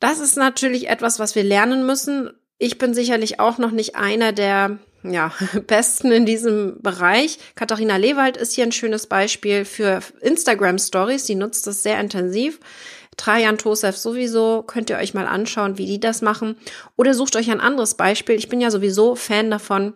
Das 0.00 0.20
ist 0.20 0.36
natürlich 0.36 0.88
etwas, 0.88 1.18
was 1.18 1.34
wir 1.34 1.42
lernen 1.42 1.86
müssen. 1.86 2.30
Ich 2.58 2.78
bin 2.78 2.94
sicherlich 2.94 3.40
auch 3.40 3.58
noch 3.58 3.70
nicht 3.70 3.96
einer 3.96 4.32
der 4.32 4.78
ja, 5.02 5.32
besten 5.66 6.12
in 6.12 6.26
diesem 6.26 6.80
Bereich. 6.82 7.38
Katharina 7.54 7.96
Lewald 7.96 8.36
ist 8.36 8.52
hier 8.52 8.64
ein 8.64 8.72
schönes 8.72 9.06
Beispiel 9.06 9.64
für 9.64 10.00
Instagram 10.20 10.78
Stories. 10.78 11.24
Die 11.24 11.34
nutzt 11.34 11.66
das 11.66 11.82
sehr 11.82 12.00
intensiv. 12.00 12.60
Trajan 13.16 13.58
Tosef 13.58 13.96
sowieso, 13.96 14.62
könnt 14.62 14.90
ihr 14.90 14.96
euch 14.96 15.12
mal 15.12 15.26
anschauen, 15.26 15.76
wie 15.76 15.86
die 15.86 15.98
das 15.98 16.22
machen. 16.22 16.56
Oder 16.96 17.14
sucht 17.14 17.34
euch 17.34 17.50
ein 17.50 17.60
anderes 17.60 17.94
Beispiel. 17.94 18.36
Ich 18.36 18.48
bin 18.48 18.60
ja 18.60 18.70
sowieso 18.70 19.16
Fan 19.16 19.50
davon, 19.50 19.94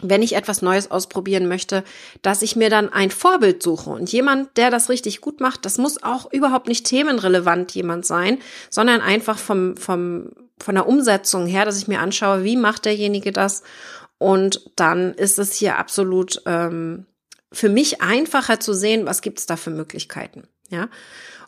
wenn 0.00 0.22
ich 0.22 0.34
etwas 0.34 0.62
Neues 0.62 0.90
ausprobieren 0.90 1.48
möchte, 1.48 1.84
dass 2.22 2.42
ich 2.42 2.56
mir 2.56 2.70
dann 2.70 2.90
ein 2.90 3.10
Vorbild 3.10 3.62
suche. 3.62 3.90
Und 3.90 4.10
jemand, 4.10 4.56
der 4.56 4.70
das 4.70 4.88
richtig 4.88 5.20
gut 5.20 5.40
macht, 5.40 5.66
das 5.66 5.76
muss 5.76 6.02
auch 6.02 6.32
überhaupt 6.32 6.68
nicht 6.68 6.86
themenrelevant 6.86 7.72
jemand 7.72 8.06
sein, 8.06 8.38
sondern 8.70 9.00
einfach 9.02 9.38
vom, 9.38 9.76
vom, 9.76 10.30
von 10.58 10.74
der 10.74 10.88
Umsetzung 10.88 11.46
her, 11.46 11.64
dass 11.64 11.78
ich 11.78 11.88
mir 11.88 12.00
anschaue, 12.00 12.44
wie 12.44 12.56
macht 12.56 12.86
derjenige 12.86 13.32
das. 13.32 13.62
Und 14.18 14.70
dann 14.76 15.12
ist 15.14 15.38
es 15.38 15.52
hier 15.52 15.78
absolut 15.78 16.40
ähm, 16.46 17.06
für 17.52 17.68
mich 17.68 18.00
einfacher 18.00 18.60
zu 18.60 18.72
sehen, 18.72 19.04
was 19.04 19.20
gibt 19.20 19.40
es 19.40 19.46
da 19.46 19.56
für 19.56 19.70
Möglichkeiten. 19.70 20.48
Ja. 20.70 20.88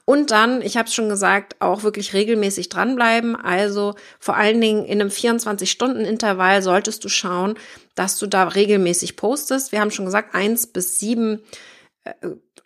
Und 0.06 0.30
dann, 0.30 0.61
ich 0.61 0.76
habe 0.76 0.88
es 0.88 0.94
schon 0.94 1.08
gesagt, 1.08 1.56
auch 1.61 1.82
wirklich 1.82 2.12
regelmäßig 2.12 2.68
dranbleiben. 2.68 3.37
Also 3.37 3.94
vor 4.18 4.37
allen 4.37 4.61
Dingen 4.61 4.84
in 4.84 5.00
einem 5.00 5.11
24-Stunden-Intervall 5.11 6.62
solltest 6.62 7.04
du 7.04 7.08
schauen, 7.08 7.54
dass 7.94 8.18
du 8.18 8.26
da 8.26 8.49
regelmäßig 8.49 9.16
postest. 9.16 9.73
Wir 9.73 9.80
haben 9.80 9.90
schon 9.90 10.04
gesagt, 10.04 10.34
eins 10.34 10.66
bis 10.66 10.99
sieben 10.99 11.40
äh, 12.04 12.12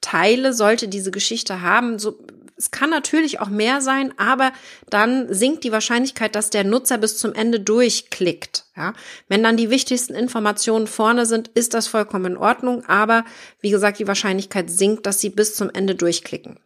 Teile 0.01 0.53
sollte 0.53 0.89
diese 0.89 1.13
Geschichte 1.13 1.63
haben. 1.63 2.01
So, 2.01 2.19
es 2.57 2.73
kann 2.73 2.91
natürlich 2.91 3.39
auch 3.39 3.49
mehr 3.49 3.81
sein, 3.81 4.13
aber 4.17 4.53
dann 4.91 5.33
sinkt 5.33 5.63
die 5.63 5.71
Wahrscheinlichkeit, 5.71 6.35
dass 6.35 6.51
der 6.51 6.65
Nutzer 6.65 6.99
bis 6.99 7.19
zum 7.19 7.35
Ende 7.35 7.61
durchklickt. 7.61 8.67
Ja, 8.77 8.95
wenn 9.29 9.45
dann 9.45 9.57
die 9.57 9.71
wichtigsten 9.71 10.15
Informationen 10.15 10.89
vorne 10.89 11.25
sind, 11.25 11.49
ist 11.49 11.73
das 11.75 11.87
vollkommen 11.87 12.33
in 12.33 12.37
Ordnung. 12.37 12.85
Aber 12.87 13.25
wie 13.61 13.71
gesagt, 13.71 14.01
die 14.01 14.09
Wahrscheinlichkeit 14.09 14.71
sinkt, 14.71 15.07
dass 15.07 15.21
sie 15.21 15.31
bis 15.31 15.55
zum 15.55 15.71
Ende 15.71 15.95
durchklicken. 15.95 16.59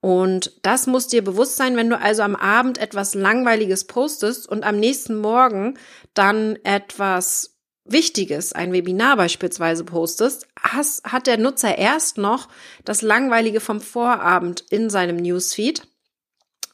Und 0.00 0.52
das 0.62 0.86
muss 0.86 1.08
dir 1.08 1.22
bewusst 1.22 1.56
sein, 1.56 1.76
wenn 1.76 1.90
du 1.90 1.98
also 1.98 2.22
am 2.22 2.36
Abend 2.36 2.78
etwas 2.78 3.14
Langweiliges 3.14 3.84
postest 3.86 4.48
und 4.48 4.64
am 4.64 4.78
nächsten 4.78 5.20
Morgen 5.20 5.78
dann 6.14 6.56
etwas 6.64 7.58
Wichtiges, 7.84 8.52
ein 8.52 8.72
Webinar 8.72 9.16
beispielsweise 9.16 9.84
postest, 9.84 10.46
has, 10.62 11.02
hat 11.04 11.26
der 11.26 11.38
Nutzer 11.38 11.76
erst 11.76 12.18
noch 12.18 12.48
das 12.84 13.02
Langweilige 13.02 13.60
vom 13.60 13.80
Vorabend 13.80 14.64
in 14.70 14.90
seinem 14.90 15.16
Newsfeed, 15.16 15.82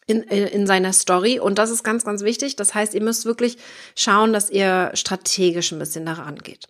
in, 0.06 0.22
in 0.22 0.66
seiner 0.66 0.92
Story. 0.92 1.40
Und 1.40 1.58
das 1.58 1.70
ist 1.70 1.82
ganz, 1.82 2.04
ganz 2.04 2.22
wichtig. 2.22 2.54
Das 2.56 2.74
heißt, 2.74 2.94
ihr 2.94 3.02
müsst 3.02 3.24
wirklich 3.24 3.56
schauen, 3.96 4.32
dass 4.32 4.50
ihr 4.50 4.90
strategisch 4.94 5.72
ein 5.72 5.78
bisschen 5.78 6.06
daran 6.06 6.36
geht. 6.36 6.68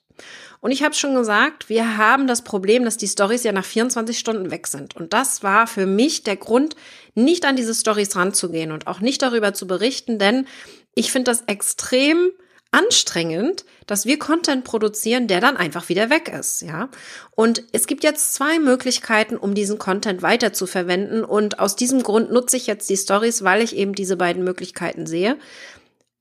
Und 0.66 0.72
ich 0.72 0.82
habe 0.82 0.96
schon 0.96 1.14
gesagt, 1.14 1.68
wir 1.68 1.96
haben 1.96 2.26
das 2.26 2.42
Problem, 2.42 2.84
dass 2.84 2.96
die 2.96 3.06
Stories 3.06 3.44
ja 3.44 3.52
nach 3.52 3.64
24 3.64 4.18
Stunden 4.18 4.50
weg 4.50 4.66
sind. 4.66 4.96
Und 4.96 5.12
das 5.12 5.44
war 5.44 5.68
für 5.68 5.86
mich 5.86 6.24
der 6.24 6.34
Grund, 6.34 6.74
nicht 7.14 7.44
an 7.44 7.54
diese 7.54 7.72
Stories 7.72 8.16
ranzugehen 8.16 8.72
und 8.72 8.88
auch 8.88 8.98
nicht 8.98 9.22
darüber 9.22 9.54
zu 9.54 9.68
berichten, 9.68 10.18
denn 10.18 10.48
ich 10.96 11.12
finde 11.12 11.30
das 11.30 11.42
extrem 11.46 12.32
anstrengend, 12.72 13.64
dass 13.86 14.06
wir 14.06 14.18
Content 14.18 14.64
produzieren, 14.64 15.28
der 15.28 15.40
dann 15.40 15.56
einfach 15.56 15.88
wieder 15.88 16.10
weg 16.10 16.32
ist, 16.36 16.62
ja. 16.62 16.88
Und 17.36 17.62
es 17.70 17.86
gibt 17.86 18.02
jetzt 18.02 18.34
zwei 18.34 18.58
Möglichkeiten, 18.58 19.36
um 19.36 19.54
diesen 19.54 19.78
Content 19.78 20.20
weiter 20.22 20.52
zu 20.52 20.66
verwenden. 20.66 21.22
Und 21.22 21.60
aus 21.60 21.76
diesem 21.76 22.02
Grund 22.02 22.32
nutze 22.32 22.56
ich 22.56 22.66
jetzt 22.66 22.90
die 22.90 22.96
Stories, 22.96 23.44
weil 23.44 23.62
ich 23.62 23.76
eben 23.76 23.94
diese 23.94 24.16
beiden 24.16 24.42
Möglichkeiten 24.42 25.06
sehe. 25.06 25.38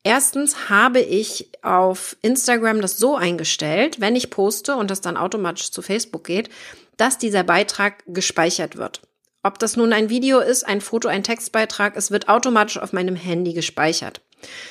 Erstens 0.07 0.69
habe 0.69 0.99
ich 0.99 1.49
auf 1.63 2.15
Instagram 2.21 2.79
das 2.79 2.99
so 2.99 3.15
eingestellt, 3.15 3.99
wenn 3.99 4.15
ich 4.15 4.29
poste 4.29 4.75
und 4.75 4.91
das 4.91 5.01
dann 5.01 5.17
automatisch 5.17 5.71
zu 5.71 5.81
Facebook 5.81 6.23
geht, 6.23 6.49
dass 6.95 7.17
dieser 7.17 7.43
Beitrag 7.43 8.03
gespeichert 8.05 8.77
wird. 8.77 9.01
Ob 9.41 9.57
das 9.57 9.75
nun 9.75 9.93
ein 9.93 10.09
Video 10.11 10.41
ist, 10.41 10.63
ein 10.63 10.79
Foto, 10.79 11.07
ein 11.07 11.23
Textbeitrag, 11.23 11.97
es 11.97 12.11
wird 12.11 12.29
automatisch 12.29 12.77
auf 12.77 12.93
meinem 12.93 13.15
Handy 13.15 13.53
gespeichert. 13.53 14.21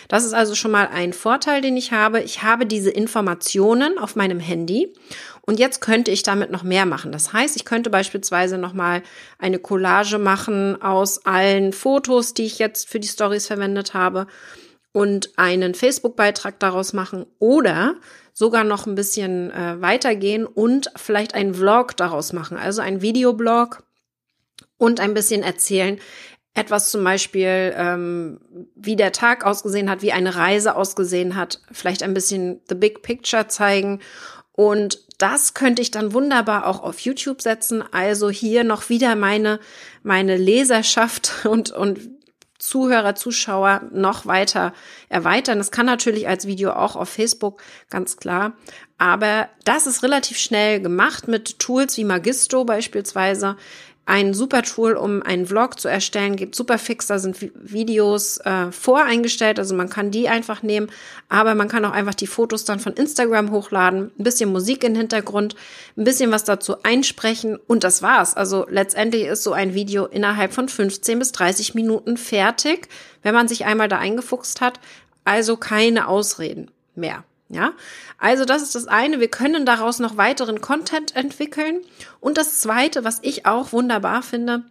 Das 0.06 0.24
ist 0.24 0.34
also 0.34 0.54
schon 0.54 0.70
mal 0.70 0.86
ein 0.86 1.12
Vorteil, 1.12 1.60
den 1.62 1.76
ich 1.76 1.90
habe. 1.90 2.20
Ich 2.20 2.44
habe 2.44 2.64
diese 2.64 2.90
Informationen 2.90 3.98
auf 3.98 4.14
meinem 4.14 4.38
Handy 4.38 4.92
und 5.40 5.58
jetzt 5.58 5.80
könnte 5.80 6.12
ich 6.12 6.22
damit 6.22 6.52
noch 6.52 6.62
mehr 6.62 6.86
machen. 6.86 7.10
Das 7.10 7.32
heißt, 7.32 7.56
ich 7.56 7.64
könnte 7.64 7.90
beispielsweise 7.90 8.56
noch 8.56 8.72
mal 8.72 9.02
eine 9.40 9.58
Collage 9.58 10.18
machen 10.18 10.80
aus 10.80 11.26
allen 11.26 11.72
Fotos, 11.72 12.34
die 12.34 12.44
ich 12.44 12.60
jetzt 12.60 12.88
für 12.88 13.00
die 13.00 13.08
Stories 13.08 13.48
verwendet 13.48 13.94
habe 13.94 14.28
und 14.94 15.30
einen 15.36 15.74
Facebook-Beitrag 15.74 16.60
daraus 16.60 16.92
machen 16.92 17.26
oder 17.40 17.96
sogar 18.32 18.62
noch 18.62 18.86
ein 18.86 18.94
bisschen 18.94 19.50
äh, 19.50 19.82
weitergehen 19.82 20.46
und 20.46 20.92
vielleicht 20.94 21.34
einen 21.34 21.54
Vlog 21.54 21.96
daraus 21.96 22.32
machen, 22.32 22.56
also 22.56 22.80
ein 22.80 23.02
Videoblog 23.02 23.82
und 24.78 25.00
ein 25.00 25.12
bisschen 25.12 25.42
erzählen, 25.42 25.98
etwas 26.54 26.92
zum 26.92 27.02
Beispiel, 27.02 27.74
ähm, 27.76 28.40
wie 28.76 28.94
der 28.94 29.10
Tag 29.10 29.44
ausgesehen 29.44 29.90
hat, 29.90 30.00
wie 30.02 30.12
eine 30.12 30.36
Reise 30.36 30.76
ausgesehen 30.76 31.34
hat, 31.34 31.60
vielleicht 31.72 32.04
ein 32.04 32.14
bisschen 32.14 32.60
the 32.68 32.76
big 32.76 33.02
picture 33.02 33.48
zeigen. 33.48 33.98
Und 34.52 35.00
das 35.18 35.54
könnte 35.54 35.82
ich 35.82 35.90
dann 35.90 36.12
wunderbar 36.12 36.68
auch 36.68 36.80
auf 36.80 37.00
YouTube 37.00 37.42
setzen. 37.42 37.82
Also 37.90 38.30
hier 38.30 38.62
noch 38.62 38.88
wieder 38.88 39.16
meine, 39.16 39.58
meine 40.04 40.36
Leserschaft 40.36 41.32
und, 41.44 41.72
und 41.72 41.98
Zuhörer, 42.64 43.14
Zuschauer 43.14 43.82
noch 43.92 44.24
weiter 44.24 44.72
erweitern. 45.10 45.58
Das 45.58 45.70
kann 45.70 45.84
natürlich 45.84 46.28
als 46.28 46.46
Video 46.46 46.72
auch 46.72 46.96
auf 46.96 47.10
Facebook, 47.10 47.62
ganz 47.90 48.16
klar. 48.16 48.54
Aber 48.96 49.50
das 49.64 49.86
ist 49.86 50.02
relativ 50.02 50.38
schnell 50.38 50.80
gemacht 50.80 51.28
mit 51.28 51.58
Tools 51.58 51.98
wie 51.98 52.04
Magisto 52.04 52.64
beispielsweise 52.64 53.56
ein 54.06 54.34
super 54.34 54.62
Tool, 54.62 54.94
um 54.94 55.22
einen 55.22 55.46
Vlog 55.46 55.80
zu 55.80 55.88
erstellen, 55.88 56.36
geht 56.36 56.54
super 56.54 56.78
fix, 56.78 57.06
da 57.06 57.18
sind 57.18 57.38
Videos 57.54 58.38
äh, 58.38 58.70
voreingestellt, 58.70 59.58
also 59.58 59.74
man 59.74 59.88
kann 59.88 60.10
die 60.10 60.28
einfach 60.28 60.62
nehmen, 60.62 60.90
aber 61.28 61.54
man 61.54 61.68
kann 61.68 61.84
auch 61.84 61.92
einfach 61.92 62.14
die 62.14 62.26
Fotos 62.26 62.64
dann 62.64 62.80
von 62.80 62.92
Instagram 62.92 63.50
hochladen, 63.50 64.10
ein 64.18 64.24
bisschen 64.24 64.52
Musik 64.52 64.84
im 64.84 64.94
Hintergrund, 64.94 65.56
ein 65.96 66.04
bisschen 66.04 66.30
was 66.30 66.44
dazu 66.44 66.82
einsprechen 66.82 67.58
und 67.66 67.82
das 67.82 68.02
war's. 68.02 68.36
Also 68.36 68.66
letztendlich 68.68 69.24
ist 69.24 69.42
so 69.42 69.52
ein 69.52 69.74
Video 69.74 70.04
innerhalb 70.04 70.52
von 70.52 70.68
15 70.68 71.18
bis 71.18 71.32
30 71.32 71.74
Minuten 71.74 72.16
fertig, 72.16 72.88
wenn 73.22 73.34
man 73.34 73.48
sich 73.48 73.64
einmal 73.64 73.88
da 73.88 73.98
eingefuchst 73.98 74.60
hat, 74.60 74.80
also 75.24 75.56
keine 75.56 76.08
Ausreden 76.08 76.70
mehr. 76.94 77.24
Ja, 77.54 77.72
also 78.18 78.44
das 78.44 78.62
ist 78.62 78.74
das 78.74 78.88
eine. 78.88 79.20
Wir 79.20 79.28
können 79.28 79.64
daraus 79.64 80.00
noch 80.00 80.16
weiteren 80.16 80.60
Content 80.60 81.14
entwickeln. 81.14 81.82
Und 82.18 82.36
das 82.36 82.58
zweite, 82.58 83.04
was 83.04 83.20
ich 83.22 83.46
auch 83.46 83.72
wunderbar 83.72 84.24
finde, 84.24 84.64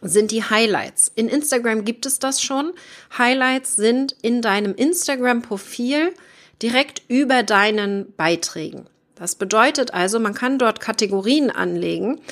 sind 0.00 0.30
die 0.30 0.42
Highlights. 0.42 1.12
In 1.16 1.28
Instagram 1.28 1.84
gibt 1.84 2.06
es 2.06 2.18
das 2.18 2.40
schon. 2.40 2.72
Highlights 3.18 3.76
sind 3.76 4.16
in 4.22 4.40
deinem 4.40 4.74
Instagram-Profil 4.74 6.14
direkt 6.62 7.02
über 7.08 7.42
deinen 7.42 8.14
Beiträgen. 8.16 8.86
Das 9.14 9.34
bedeutet 9.34 9.92
also, 9.92 10.18
man 10.18 10.32
kann 10.32 10.58
dort 10.58 10.80
Kategorien 10.80 11.50
anlegen. 11.50 12.22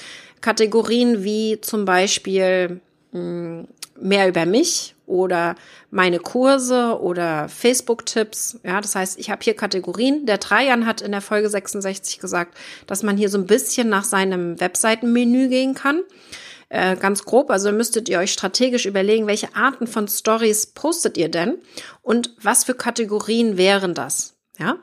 Kategorien 0.41 1.23
wie 1.23 1.61
zum 1.61 1.85
Beispiel 1.85 2.81
mh, 3.13 3.19
hm, 3.21 3.69
mehr 4.01 4.29
über 4.29 4.47
mich 4.47 4.95
oder 5.07 5.55
meine 5.91 6.19
Kurse 6.19 7.01
oder 7.01 7.49
Facebook-Tipps. 7.49 8.61
Ja, 8.65 8.81
das 8.81 8.95
heißt, 8.95 9.19
ich 9.19 9.31
habe 9.31 9.43
hier 9.43 9.55
Kategorien. 9.55 10.27
Der 10.27 10.39
Dreian 10.39 10.87
hat 10.87 11.01
in 11.01 11.13
der 11.13 11.21
Folge 11.21 11.49
66 11.49 12.19
gesagt, 12.19 12.57
dass 12.87 13.03
man 13.03 13.17
hier 13.17 13.29
so 13.29 13.39
ein 13.39 13.47
bisschen 13.47 13.89
nach 13.89 14.05
seinem 14.05 14.61
Webseitenmenü 14.61 15.49
gehen 15.49 15.75
kann. 15.75 16.01
Äh, 16.69 16.97
ganz 16.97 17.25
grob, 17.25 17.51
also 17.51 17.71
müsstet 17.71 18.09
ihr 18.09 18.19
euch 18.19 18.33
strategisch 18.33 18.87
überlegen, 18.87 19.29
welche 19.29 19.55
Arten 19.55 19.87
von 19.87 20.09
Stories 20.09 20.67
postet 20.67 21.17
ihr 21.17 21.29
denn 21.29 21.59
und 22.03 22.35
was 22.43 22.65
für 22.65 22.75
Kategorien 22.75 23.57
wären 23.57 23.95
das. 23.95 24.35
Ja, 24.59 24.79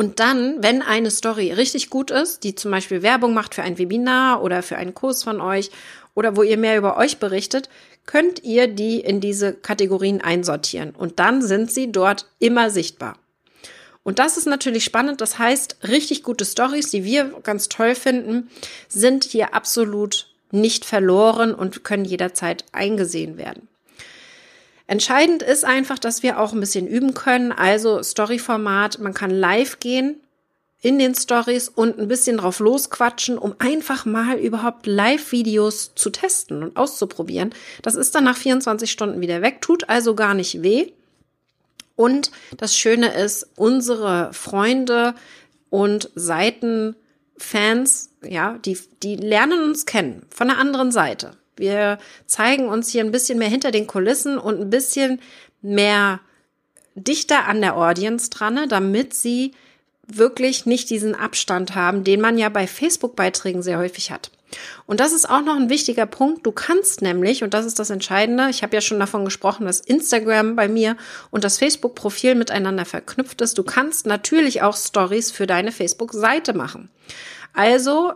und 0.00 0.18
dann, 0.18 0.62
wenn 0.62 0.80
eine 0.80 1.10
Story 1.10 1.52
richtig 1.52 1.90
gut 1.90 2.10
ist, 2.10 2.44
die 2.44 2.54
zum 2.54 2.70
Beispiel 2.70 3.02
Werbung 3.02 3.34
macht 3.34 3.54
für 3.54 3.62
ein 3.62 3.76
Webinar 3.76 4.42
oder 4.42 4.62
für 4.62 4.76
einen 4.76 4.94
Kurs 4.94 5.22
von 5.22 5.42
euch 5.42 5.70
oder 6.14 6.38
wo 6.38 6.42
ihr 6.42 6.56
mehr 6.56 6.78
über 6.78 6.96
euch 6.96 7.18
berichtet, 7.18 7.68
könnt 8.10 8.42
ihr 8.42 8.66
die 8.66 8.98
in 8.98 9.20
diese 9.20 9.52
Kategorien 9.52 10.20
einsortieren 10.20 10.96
und 10.96 11.20
dann 11.20 11.42
sind 11.42 11.70
sie 11.70 11.92
dort 11.92 12.26
immer 12.40 12.68
sichtbar. 12.68 13.16
Und 14.02 14.18
das 14.18 14.36
ist 14.36 14.46
natürlich 14.46 14.82
spannend. 14.82 15.20
Das 15.20 15.38
heißt, 15.38 15.76
richtig 15.86 16.24
gute 16.24 16.44
Stories, 16.44 16.90
die 16.90 17.04
wir 17.04 17.26
ganz 17.44 17.68
toll 17.68 17.94
finden, 17.94 18.50
sind 18.88 19.22
hier 19.22 19.54
absolut 19.54 20.26
nicht 20.50 20.84
verloren 20.84 21.54
und 21.54 21.84
können 21.84 22.04
jederzeit 22.04 22.64
eingesehen 22.72 23.38
werden. 23.38 23.68
Entscheidend 24.88 25.44
ist 25.44 25.64
einfach, 25.64 26.00
dass 26.00 26.24
wir 26.24 26.40
auch 26.40 26.52
ein 26.52 26.58
bisschen 26.58 26.88
üben 26.88 27.14
können. 27.14 27.52
Also 27.52 28.02
Story-Format, 28.02 28.98
man 28.98 29.14
kann 29.14 29.30
live 29.30 29.78
gehen 29.78 30.16
in 30.82 30.98
den 30.98 31.14
Stories 31.14 31.68
und 31.68 31.98
ein 31.98 32.08
bisschen 32.08 32.38
drauf 32.38 32.58
losquatschen, 32.58 33.36
um 33.36 33.54
einfach 33.58 34.06
mal 34.06 34.38
überhaupt 34.38 34.86
Live-Videos 34.86 35.92
zu 35.94 36.10
testen 36.10 36.62
und 36.62 36.76
auszuprobieren. 36.76 37.54
Das 37.82 37.96
ist 37.96 38.14
dann 38.14 38.24
nach 38.24 38.36
24 38.36 38.90
Stunden 38.90 39.20
wieder 39.20 39.42
weg, 39.42 39.60
tut 39.60 39.88
also 39.88 40.14
gar 40.14 40.34
nicht 40.34 40.62
weh. 40.62 40.92
Und 41.96 42.30
das 42.56 42.76
Schöne 42.76 43.12
ist, 43.12 43.46
unsere 43.56 44.32
Freunde 44.32 45.14
und 45.68 46.10
Seitenfans, 46.14 48.08
ja, 48.22 48.56
die, 48.64 48.78
die 49.02 49.16
lernen 49.16 49.62
uns 49.62 49.84
kennen 49.84 50.24
von 50.30 50.48
der 50.48 50.56
anderen 50.56 50.92
Seite. 50.92 51.32
Wir 51.56 51.98
zeigen 52.24 52.68
uns 52.68 52.88
hier 52.88 53.04
ein 53.04 53.12
bisschen 53.12 53.38
mehr 53.38 53.50
hinter 53.50 53.70
den 53.70 53.86
Kulissen 53.86 54.38
und 54.38 54.58
ein 54.58 54.70
bisschen 54.70 55.20
mehr 55.60 56.20
dichter 56.94 57.46
an 57.46 57.60
der 57.60 57.76
Audience 57.76 58.30
dran, 58.30 58.66
damit 58.70 59.12
sie 59.12 59.52
wirklich 60.16 60.66
nicht 60.66 60.90
diesen 60.90 61.14
Abstand 61.14 61.74
haben, 61.74 62.04
den 62.04 62.20
man 62.20 62.38
ja 62.38 62.48
bei 62.48 62.66
Facebook-Beiträgen 62.66 63.62
sehr 63.62 63.78
häufig 63.78 64.10
hat. 64.10 64.30
Und 64.86 65.00
das 65.00 65.12
ist 65.12 65.28
auch 65.28 65.42
noch 65.42 65.56
ein 65.56 65.70
wichtiger 65.70 66.06
Punkt. 66.06 66.44
Du 66.44 66.52
kannst 66.52 67.02
nämlich, 67.02 67.44
und 67.44 67.54
das 67.54 67.66
ist 67.66 67.78
das 67.78 67.90
Entscheidende, 67.90 68.48
ich 68.50 68.62
habe 68.62 68.74
ja 68.74 68.80
schon 68.80 68.98
davon 68.98 69.24
gesprochen, 69.24 69.66
dass 69.66 69.80
Instagram 69.80 70.56
bei 70.56 70.68
mir 70.68 70.96
und 71.30 71.44
das 71.44 71.58
Facebook-Profil 71.58 72.34
miteinander 72.34 72.84
verknüpft 72.84 73.40
ist. 73.40 73.58
Du 73.58 73.62
kannst 73.62 74.06
natürlich 74.06 74.62
auch 74.62 74.76
Stories 74.76 75.30
für 75.30 75.46
deine 75.46 75.72
Facebook-Seite 75.72 76.52
machen. 76.52 76.90
Also 77.52 78.12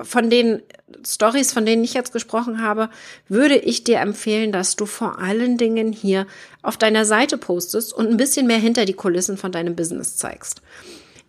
von 0.00 0.30
den 0.30 0.62
Stories, 1.06 1.52
von 1.52 1.64
denen 1.64 1.84
ich 1.84 1.94
jetzt 1.94 2.12
gesprochen 2.12 2.62
habe, 2.62 2.90
würde 3.28 3.56
ich 3.56 3.84
dir 3.84 4.00
empfehlen, 4.00 4.52
dass 4.52 4.76
du 4.76 4.86
vor 4.86 5.18
allen 5.18 5.58
Dingen 5.58 5.92
hier 5.92 6.26
auf 6.62 6.76
deiner 6.76 7.04
Seite 7.04 7.38
postest 7.38 7.92
und 7.92 8.08
ein 8.08 8.16
bisschen 8.16 8.46
mehr 8.46 8.58
hinter 8.58 8.84
die 8.84 8.94
Kulissen 8.94 9.36
von 9.36 9.52
deinem 9.52 9.76
Business 9.76 10.16
zeigst. 10.16 10.60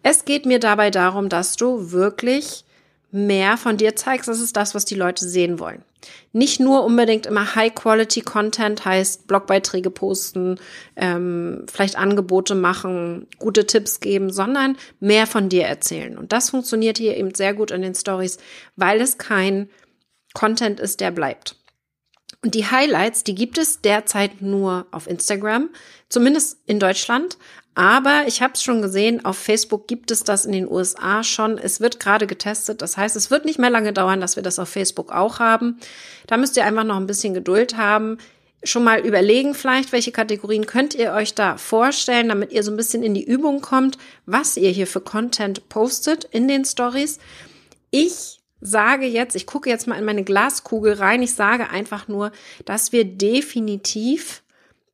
Es 0.03 0.25
geht 0.25 0.45
mir 0.45 0.59
dabei 0.59 0.91
darum, 0.91 1.29
dass 1.29 1.55
du 1.55 1.91
wirklich 1.91 2.65
mehr 3.11 3.57
von 3.57 3.77
dir 3.77 3.95
zeigst. 3.95 4.27
Das 4.27 4.39
ist 4.39 4.57
das, 4.57 4.75
was 4.75 4.85
die 4.85 4.95
Leute 4.95 5.27
sehen 5.27 5.59
wollen. 5.59 5.83
Nicht 6.33 6.59
nur 6.59 6.83
unbedingt 6.83 7.25
immer 7.25 7.55
High-Quality-Content 7.55 8.83
heißt 8.83 9.27
Blogbeiträge 9.27 9.89
posten, 9.89 10.59
ähm, 10.95 11.65
vielleicht 11.71 11.97
Angebote 11.97 12.55
machen, 12.55 13.27
gute 13.37 13.65
Tipps 13.65 13.99
geben, 13.99 14.31
sondern 14.31 14.75
mehr 14.99 15.27
von 15.27 15.47
dir 15.47 15.65
erzählen. 15.65 16.17
Und 16.17 16.33
das 16.33 16.49
funktioniert 16.49 16.97
hier 16.97 17.15
eben 17.15 17.33
sehr 17.33 17.53
gut 17.53 17.71
in 17.71 17.81
den 17.81 17.95
Stories, 17.95 18.37
weil 18.75 18.99
es 18.99 19.17
kein 19.17 19.69
Content 20.33 20.79
ist, 20.79 20.99
der 20.99 21.11
bleibt. 21.11 21.55
Und 22.43 22.55
die 22.55 22.65
Highlights, 22.65 23.23
die 23.23 23.35
gibt 23.35 23.57
es 23.57 23.79
derzeit 23.79 24.41
nur 24.41 24.87
auf 24.91 25.07
Instagram, 25.07 25.69
zumindest 26.09 26.57
in 26.65 26.79
Deutschland. 26.79 27.37
Aber 27.75 28.25
ich 28.27 28.41
habe 28.41 28.53
es 28.53 28.61
schon 28.61 28.81
gesehen, 28.81 29.25
auf 29.25 29.37
Facebook 29.37 29.87
gibt 29.87 30.11
es 30.11 30.23
das 30.23 30.45
in 30.45 30.51
den 30.51 30.69
USA 30.69 31.23
schon. 31.23 31.57
Es 31.57 31.81
wird 31.81 31.99
gerade 31.99 32.27
getestet. 32.27 32.81
Das 32.81 32.97
heißt, 32.97 33.15
es 33.15 33.31
wird 33.31 33.45
nicht 33.45 33.57
mehr 33.57 33.71
lange 33.71 33.93
dauern, 33.93 34.21
dass 34.21 34.35
wir 34.35 34.43
das 34.43 34.59
auf 34.59 34.69
Facebook 34.69 35.11
auch 35.11 35.39
haben. 35.39 35.79
Da 36.27 36.37
müsst 36.37 36.55
ihr 36.55 36.65
einfach 36.65 36.83
noch 36.83 36.97
ein 36.97 37.07
bisschen 37.07 37.33
Geduld 37.33 37.75
haben. 37.75 38.19
Schon 38.63 38.83
mal 38.83 38.99
überlegen 38.99 39.55
vielleicht, 39.55 39.91
welche 39.91 40.11
Kategorien 40.11 40.67
könnt 40.67 40.93
ihr 40.93 41.13
euch 41.13 41.33
da 41.33 41.57
vorstellen, 41.57 42.29
damit 42.29 42.51
ihr 42.51 42.63
so 42.63 42.71
ein 42.71 42.77
bisschen 42.77 43.03
in 43.03 43.13
die 43.13 43.25
Übung 43.25 43.61
kommt, 43.61 43.97
was 44.25 44.55
ihr 44.55 44.69
hier 44.69 44.87
für 44.87 45.01
Content 45.01 45.67
postet 45.67 46.25
in 46.25 46.47
den 46.47 46.63
Stories. 46.63 47.17
Ich 47.89 48.39
sage 48.61 49.05
jetzt, 49.05 49.35
ich 49.35 49.47
gucke 49.47 49.69
jetzt 49.69 49.87
mal 49.87 49.97
in 49.97 50.05
meine 50.05 50.23
Glaskugel 50.23 50.93
rein. 50.93 51.23
Ich 51.23 51.33
sage 51.33 51.69
einfach 51.71 52.07
nur, 52.07 52.31
dass 52.65 52.91
wir 52.91 53.03
definitiv 53.03 54.42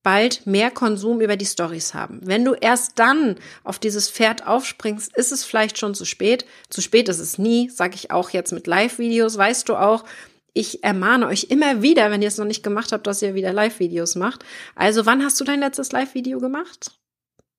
bald 0.10 0.48
mehr 0.48 0.72
Konsum 0.72 1.22
über 1.22 1.38
die 1.38 1.45
Stories 1.45 1.93
haben. 1.93 2.19
Wenn 2.24 2.43
du 2.43 2.56
erst 2.56 2.98
dann 2.98 3.36
auf 3.63 3.78
dieses 3.78 4.10
Pferd 4.10 4.48
aufspringst, 4.48 5.15
ist 5.15 5.32
es 5.32 5.43
vielleicht 5.43 5.78
schon 5.78 5.93
zu 5.93 6.04
spät. 6.04 6.48
Zu 6.72 6.82
spät 6.82 7.10
ist 7.10 7.19
es 7.19 7.38
nie, 7.38 7.69
sage 7.69 7.93
ich 7.93 8.10
auch 8.10 8.32
jetzt 8.32 8.52
mit 8.52 8.65
Live-Videos, 8.65 9.38
weißt 9.38 9.69
du 9.69 9.76
auch. 9.76 10.06
Ich 10.54 10.84
ermahne 10.84 11.28
euch 11.28 11.52
immer 11.52 11.84
wieder, 11.84 12.10
wenn 12.10 12.24
ihr 12.24 12.28
es 12.28 12.39
noch 12.39 12.48
nicht 12.48 12.63
gemacht 12.63 12.91
habt, 12.91 13.06
dass 13.06 13.22
ihr 13.22 13.36
wieder 13.36 13.54
Live-Videos 13.54 14.15
macht. 14.15 14.43
Also 14.74 15.06
wann 15.06 15.24
hast 15.24 15.39
du 15.39 15.43
dein 15.43 15.60
letztes 15.60 15.91
Live-Video 15.91 16.39
gemacht? 16.39 16.89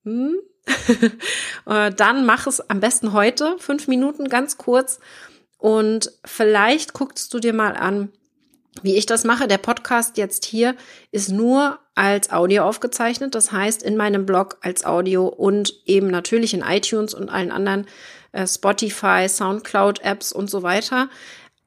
Hm? 0.03 0.35
Äh, 1.67 1.93
dann 1.93 2.27
mach 2.27 2.49
es 2.49 2.69
am 2.69 2.81
besten 2.81 3.13
heute, 3.13 3.55
fünf 3.59 3.87
Minuten, 3.87 4.29
ganz 4.29 4.59
kurz. 4.59 4.99
Und 5.57 6.11
vielleicht 6.25 6.95
guckst 6.95 7.33
du 7.33 7.39
dir 7.39 7.53
mal 7.53 7.77
an, 7.77 8.11
wie 8.83 8.97
ich 8.97 9.07
das 9.07 9.25
mache, 9.25 9.49
der 9.49 9.59
Podcast 9.59 10.16
jetzt 10.16 10.45
hier 10.45 10.75
ist 11.11 11.29
nur 11.31 11.79
als 11.95 12.31
Audio 12.31 12.64
aufgezeichnet. 12.64 13.35
Das 13.35 13.53
heißt, 13.53 13.83
in 13.83 13.97
meinem 13.97 14.27
Blog 14.27 14.59
als 14.62 14.85
Audio 14.85 15.27
und 15.27 15.75
eben 15.87 16.09
natürlich 16.09 16.55
in 16.55 16.62
iTunes 16.62 17.14
und 17.14 17.29
allen 17.29 17.51
anderen 17.51 17.87
äh, 18.33 18.47
Spotify, 18.47 19.29
Soundcloud-Apps 19.29 20.33
und 20.33 20.49
so 20.51 20.62
weiter. 20.62 21.09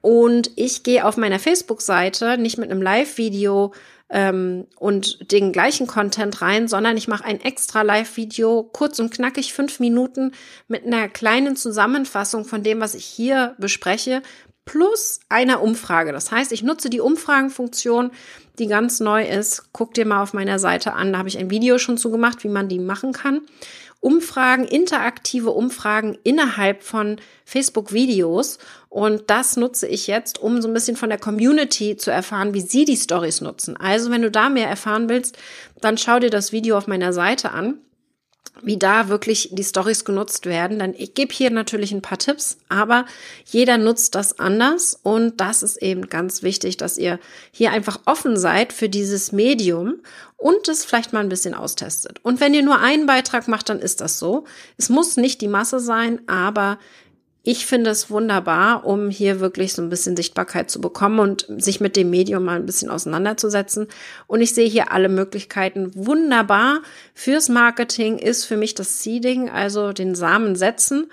Und 0.02 0.52
ich 0.56 0.84
gehe 0.84 1.06
auf 1.06 1.18
meiner 1.18 1.40
Facebook-Seite 1.40 2.38
nicht 2.38 2.58
mit 2.58 2.70
einem 2.70 2.82
Live-Video 2.82 3.74
ähm, 4.10 4.68
und 4.78 5.32
den 5.32 5.52
gleichen 5.52 5.88
Content 5.88 6.42
rein, 6.42 6.68
sondern 6.68 6.98
ich 6.98 7.08
mache 7.08 7.24
ein 7.24 7.42
extra 7.42 7.82
Live-Video, 7.82 8.64
kurz 8.64 9.00
und 9.00 9.14
knackig, 9.14 9.54
fünf 9.54 9.80
Minuten, 9.80 10.34
mit 10.68 10.86
einer 10.86 11.08
kleinen 11.08 11.56
Zusammenfassung 11.56 12.46
von 12.46 12.64
dem, 12.64 12.80
was 12.82 12.96
ich 12.96 13.06
hier 13.06 13.56
bespreche, 13.58 14.22
plus 14.66 15.20
einer 15.30 15.62
Umfrage. 15.62 16.12
Das 16.12 16.32
heißt, 16.32 16.52
ich 16.52 16.64
nutze 16.64 16.90
die 16.90 17.02
Umfragenfunktion, 17.02 18.12
die 18.60 18.68
ganz 18.68 19.00
neu 19.00 19.26
ist. 19.26 19.66
Guck 19.74 19.94
dir 19.94 20.06
mal 20.06 20.22
auf 20.22 20.34
meiner 20.34 20.60
Seite 20.60 20.94
an, 20.94 21.12
da 21.12 21.20
habe 21.20 21.30
ich 21.30 21.38
ein 21.38 21.50
Video 21.50 21.78
schon 21.78 21.98
zu 21.98 22.12
gemacht, 22.12 22.44
wie 22.44 22.50
man 22.50 22.70
die 22.70 22.80
machen 22.80 23.14
kann. 23.14 23.42
Umfragen, 24.00 24.66
interaktive 24.66 25.52
Umfragen 25.52 26.18
innerhalb 26.24 26.84
von 26.84 27.18
Facebook-Videos. 27.46 28.58
Und 28.90 29.24
das 29.28 29.56
nutze 29.56 29.88
ich 29.88 30.08
jetzt, 30.08 30.42
um 30.42 30.62
so 30.62 30.68
ein 30.68 30.74
bisschen 30.74 30.98
von 30.98 31.10
der 31.10 31.20
Community 31.20 31.96
zu 31.96 32.12
erfahren, 32.12 32.54
wie 32.54 32.62
sie 32.62 32.84
die 32.84 32.98
Stories 32.98 33.40
nutzen. 33.40 33.78
Also, 33.78 34.12
wenn 34.12 34.22
du 34.22 34.30
da 34.30 34.50
mehr 34.50 34.68
erfahren 34.68 35.08
willst, 35.08 35.38
dann 35.80 35.98
schau 35.98 36.20
dir 36.20 36.30
das 36.30 36.52
Video 36.52 36.78
auf 36.78 36.88
meiner 36.88 37.14
Seite 37.14 37.52
an 37.52 37.80
wie 38.62 38.78
da 38.78 39.10
wirklich 39.10 39.50
die 39.52 39.64
Stories 39.64 40.06
genutzt 40.06 40.46
werden. 40.46 40.80
Denn 40.80 40.94
ich 40.98 41.14
gebe 41.14 41.34
hier 41.34 41.50
natürlich 41.50 41.92
ein 41.92 42.02
paar 42.02 42.18
Tipps, 42.18 42.58
aber 42.70 43.06
jeder 43.46 43.78
nutzt 43.78 44.16
das 44.16 44.40
anders 44.40 45.00
und 45.02 45.40
das 45.40 45.64
ist 45.64 45.82
eben 45.82 46.10
ganz 46.10 46.44
wichtig, 46.44 46.78
dass 46.78 46.98
ihr 46.98 47.20
hier 47.52 47.72
einfach 47.72 48.00
offen 48.06 48.38
seid 48.38 48.72
für 48.72 48.90
dieses 48.90 49.32
Medium 49.32 49.96
und 50.38 50.68
es 50.68 50.86
vielleicht 50.86 51.14
mal 51.14 51.22
ein 51.22 51.30
bisschen 51.30 51.54
austestet. 51.54 52.20
Und 52.24 52.40
wenn 52.40 52.54
ihr 52.54 52.64
nur 52.64 52.80
einen 52.80 53.06
Beitrag 53.06 53.48
macht, 53.48 53.70
dann 53.70 53.80
ist 53.80 54.02
das 54.02 54.20
so. 54.20 54.46
Es 54.78 54.90
muss 54.90 55.18
nicht 55.18 55.42
die 55.42 55.48
Masse 55.48 55.80
sein, 55.80 56.22
aber 56.28 56.80
ich 57.46 57.66
finde 57.66 57.90
es 57.90 58.10
wunderbar, 58.10 58.86
um 58.86 59.10
hier 59.10 59.42
wirklich 59.42 59.74
so 59.74 59.82
ein 59.82 59.90
bisschen 59.90 60.16
Sichtbarkeit 60.16 60.72
zu 60.72 60.80
bekommen 60.80 61.20
und 61.20 61.46
sich 61.58 61.82
mit 61.82 61.98
dem 61.98 62.10
Medium 62.10 62.46
mal 62.46 62.56
ein 62.56 62.66
bisschen 62.66 62.90
auseinanderzusetzen. 62.90 63.88
Und 64.28 64.40
ich 64.40 64.56
sehe 64.56 64.68
hier 64.68 64.94
alle 64.94 65.10
Möglichkeiten 65.10 65.92
wunderbar. 65.94 66.82
Fürs 67.14 67.50
Marketing 67.50 68.18
ist 68.18 68.46
für 68.46 68.56
mich 68.56 68.76
das 68.76 69.04
Seeding, 69.04 69.50
also 69.50 69.92
den 69.92 70.16
Samen 70.16 70.56
setzen, 70.56 71.12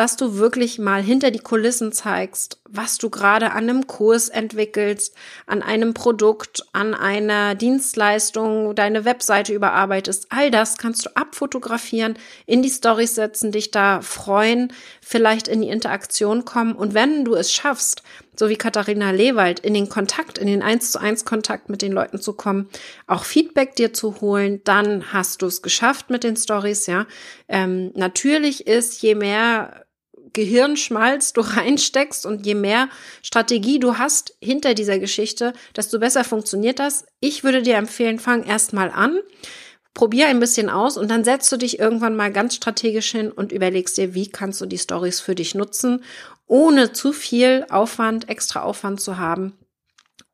dass 0.00 0.16
du 0.16 0.38
wirklich 0.38 0.78
mal 0.78 1.02
hinter 1.02 1.30
die 1.30 1.40
Kulissen 1.40 1.92
zeigst, 1.92 2.58
was 2.66 2.96
du 2.96 3.10
gerade 3.10 3.50
an 3.50 3.68
einem 3.68 3.86
Kurs 3.86 4.30
entwickelst, 4.30 5.14
an 5.46 5.60
einem 5.60 5.92
Produkt, 5.92 6.64
an 6.72 6.94
einer 6.94 7.54
Dienstleistung, 7.54 8.74
deine 8.74 9.04
Webseite 9.04 9.52
überarbeitest. 9.52 10.28
All 10.30 10.50
das 10.50 10.78
kannst 10.78 11.04
du 11.04 11.10
abfotografieren, 11.16 12.14
in 12.46 12.62
die 12.62 12.70
Stories 12.70 13.14
setzen, 13.14 13.52
dich 13.52 13.72
da 13.72 14.00
freuen, 14.00 14.72
vielleicht 15.02 15.48
in 15.48 15.60
die 15.60 15.68
Interaktion 15.68 16.46
kommen. 16.46 16.72
Und 16.72 16.94
wenn 16.94 17.26
du 17.26 17.34
es 17.34 17.52
schaffst, 17.52 18.02
so 18.34 18.48
wie 18.48 18.56
Katharina 18.56 19.10
Lewald, 19.10 19.60
in 19.60 19.74
den 19.74 19.90
Kontakt, 19.90 20.38
in 20.38 20.46
den 20.46 20.62
1 20.62 20.92
zu 20.92 20.98
1 20.98 21.26
Kontakt 21.26 21.68
mit 21.68 21.82
den 21.82 21.92
Leuten 21.92 22.22
zu 22.22 22.32
kommen, 22.32 22.70
auch 23.06 23.24
Feedback 23.24 23.76
dir 23.76 23.92
zu 23.92 24.22
holen, 24.22 24.62
dann 24.64 25.12
hast 25.12 25.42
du 25.42 25.46
es 25.46 25.60
geschafft 25.60 26.08
mit 26.08 26.24
den 26.24 26.36
Stories, 26.36 26.86
ja. 26.86 27.06
Ähm, 27.48 27.92
natürlich 27.94 28.66
ist, 28.66 29.02
je 29.02 29.14
mehr 29.14 29.84
Gehirnschmalz 30.32 31.32
du 31.32 31.40
reinsteckst 31.40 32.26
und 32.26 32.46
je 32.46 32.54
mehr 32.54 32.88
Strategie 33.22 33.78
du 33.78 33.98
hast 33.98 34.34
hinter 34.40 34.74
dieser 34.74 34.98
Geschichte, 34.98 35.52
desto 35.76 35.98
besser 35.98 36.24
funktioniert 36.24 36.78
das. 36.78 37.06
Ich 37.20 37.44
würde 37.44 37.62
dir 37.62 37.76
empfehlen, 37.76 38.18
fang 38.18 38.44
erst 38.44 38.72
mal 38.72 38.90
an, 38.90 39.18
probier 39.94 40.28
ein 40.28 40.40
bisschen 40.40 40.70
aus 40.70 40.96
und 40.96 41.10
dann 41.10 41.24
setzt 41.24 41.50
du 41.52 41.56
dich 41.56 41.78
irgendwann 41.78 42.16
mal 42.16 42.32
ganz 42.32 42.54
strategisch 42.54 43.10
hin 43.10 43.30
und 43.30 43.52
überlegst 43.52 43.98
dir, 43.98 44.14
wie 44.14 44.28
kannst 44.28 44.60
du 44.60 44.66
die 44.66 44.78
Stories 44.78 45.20
für 45.20 45.34
dich 45.34 45.54
nutzen, 45.54 46.04
ohne 46.46 46.92
zu 46.92 47.12
viel 47.12 47.66
Aufwand, 47.70 48.28
extra 48.28 48.62
Aufwand 48.62 49.00
zu 49.00 49.18
haben 49.18 49.58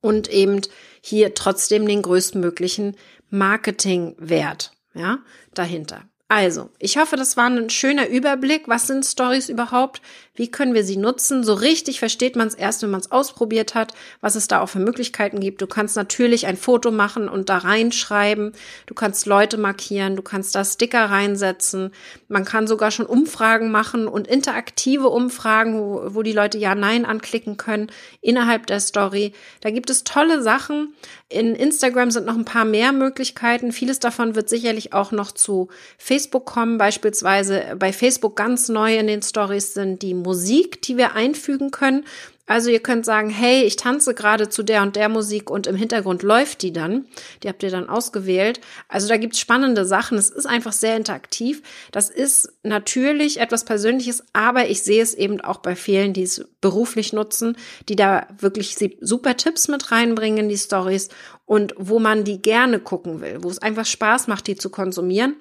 und 0.01 0.29
eben 0.29 0.61
hier 1.01 1.35
trotzdem 1.35 1.87
den 1.87 2.03
größtmöglichen 2.03 2.97
Marketingwert, 3.31 4.73
ja, 4.95 5.19
dahinter. 5.55 6.05
Also, 6.29 6.71
ich 6.81 6.99
hoffe, 6.99 7.17
das 7.17 7.37
war 7.37 7.49
ein 7.49 7.71
schöner 7.71 8.09
Überblick. 8.09 8.67
Was 8.67 8.89
sind 8.89 9.05
Stories 9.05 9.49
überhaupt? 9.49 10.03
Wie 10.37 10.51
können 10.51 10.75
wir 10.75 10.85
sie 10.85 10.97
nutzen? 10.97 11.45
So 11.45 11.55
richtig 11.55 11.99
versteht 11.99 12.37
man 12.37 12.49
es 12.49 12.55
erst, 12.55 12.83
wenn 12.83 12.91
man 12.91 13.01
es 13.01 13.11
ausprobiert 13.11 13.75
hat, 13.75 13.95
was 14.21 14.35
es 14.35 14.49
da 14.49 14.61
auch 14.61 14.69
für 14.69 14.79
Möglichkeiten 14.79 15.41
gibt. 15.41 15.61
Du 15.63 15.67
kannst 15.67 15.97
natürlich 15.97 16.47
ein 16.47 16.57
Foto 16.57 16.91
machen 16.91 17.29
und 17.29 17.49
da 17.49 17.59
reinschreiben. 17.59 18.53
Du 18.87 18.95
kannst 18.95 19.27
Leute 19.27 19.57
markieren. 19.57 20.17
Du 20.17 20.23
kannst 20.23 20.55
da 20.55 20.65
Sticker 20.65 21.07
reinsetzen. 21.07 21.91
Man 22.29 22.45
kann 22.45 22.67
sogar 22.67 22.91
schon 22.91 23.07
Umfragen 23.07 23.71
machen 23.71 24.09
und 24.09 24.29
interaktive 24.29 25.09
Umfragen, 25.09 25.79
wo, 25.79 26.15
wo 26.15 26.23
die 26.23 26.33
Leute 26.33 26.59
Ja, 26.59 26.75
Nein 26.75 27.05
anklicken 27.05 27.57
können 27.57 27.91
innerhalb 28.21 28.67
der 28.67 28.81
Story. 28.81 29.33
Da 29.61 29.71
gibt 29.71 29.91
es 29.91 30.05
tolle 30.05 30.43
Sachen. 30.43 30.95
In 31.29 31.57
Instagram 31.57 32.11
sind 32.11 32.27
noch 32.27 32.37
ein 32.37 32.45
paar 32.45 32.65
mehr 32.65 32.93
Möglichkeiten. 32.93 33.73
Vieles 33.73 33.99
davon 33.99 34.37
wird 34.37 34.49
sicherlich 34.49 34.93
auch 34.93 35.11
noch 35.11 35.33
zu 35.33 35.69
Facebook 35.99 36.47
kommen. 36.47 36.79
Beispielsweise 36.79 37.75
bei 37.79 37.93
Facebook 37.93 38.37
ganz 38.37 38.69
neu 38.69 38.97
in 38.97 39.09
den 39.09 39.23
Stories 39.23 39.75
sind 39.75 40.03
die 40.03 40.15
Musik, 40.27 40.83
die 40.83 40.97
wir 40.97 41.15
einfügen 41.15 41.71
können. 41.71 42.05
Also 42.49 42.71
ihr 42.71 42.81
könnt 42.81 43.05
sagen, 43.05 43.29
hey, 43.29 43.63
ich 43.63 43.75
tanze 43.75 44.15
gerade 44.15 44.49
zu 44.49 44.63
der 44.63 44.83
und 44.83 44.95
der 44.95 45.09
Musik 45.09 45.51
und 45.51 45.67
im 45.67 45.75
Hintergrund 45.75 46.23
läuft 46.23 46.63
die 46.63 46.73
dann. 46.73 47.07
Die 47.43 47.49
habt 47.49 47.63
ihr 47.65 47.71
dann 47.71 47.89
ausgewählt. 47.89 48.61
Also 48.89 49.09
da 49.09 49.17
gibt's 49.17 49.41
spannende 49.41 49.85
Sachen. 49.85 50.17
Es 50.17 50.31
ist 50.31 50.47
einfach 50.47 50.73
sehr 50.73 50.97
interaktiv. 50.97 51.63
Das 51.91 52.09
ist 52.09 52.53
natürlich 52.63 53.41
etwas 53.41 53.65
Persönliches, 53.65 54.23
aber 54.33 54.69
ich 54.69 54.83
sehe 54.83 55.03
es 55.03 55.15
eben 55.15 55.41
auch 55.41 55.59
bei 55.59 55.75
vielen, 55.75 56.13
die 56.13 56.23
es 56.23 56.45
beruflich 56.61 57.13
nutzen, 57.13 57.57
die 57.89 57.97
da 57.97 58.29
wirklich 58.39 58.77
super 59.01 59.37
Tipps 59.37 59.67
mit 59.67 59.91
reinbringen 59.91 60.39
in 60.39 60.49
die 60.49 60.59
Stories 60.59 61.09
und 61.47 61.75
wo 61.77 61.99
man 61.99 62.23
die 62.23 62.41
gerne 62.41 62.79
gucken 62.79 63.21
will, 63.21 63.39
wo 63.43 63.51
es 63.51 63.59
einfach 63.59 63.87
Spaß 63.87 64.29
macht, 64.29 64.47
die 64.47 64.57
zu 64.57 64.71
konsumieren 64.71 65.37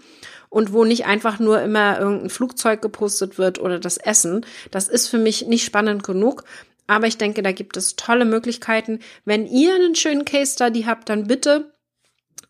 und 0.49 0.73
wo 0.73 0.83
nicht 0.83 1.05
einfach 1.05 1.39
nur 1.39 1.61
immer 1.61 1.99
irgendein 1.99 2.29
Flugzeug 2.29 2.81
gepostet 2.81 3.37
wird 3.37 3.59
oder 3.59 3.79
das 3.79 3.97
Essen. 3.97 4.45
Das 4.71 4.87
ist 4.87 5.07
für 5.07 5.17
mich 5.17 5.47
nicht 5.47 5.65
spannend 5.65 6.03
genug. 6.03 6.43
Aber 6.87 7.07
ich 7.07 7.17
denke, 7.17 7.41
da 7.41 7.51
gibt 7.51 7.77
es 7.77 7.95
tolle 7.95 8.25
Möglichkeiten. 8.25 8.99
Wenn 9.25 9.47
ihr 9.47 9.73
einen 9.73 9.95
schönen 9.95 10.23
Case 10.23 10.53
Study 10.53 10.83
habt, 10.83 11.09
dann 11.09 11.27
bitte 11.27 11.71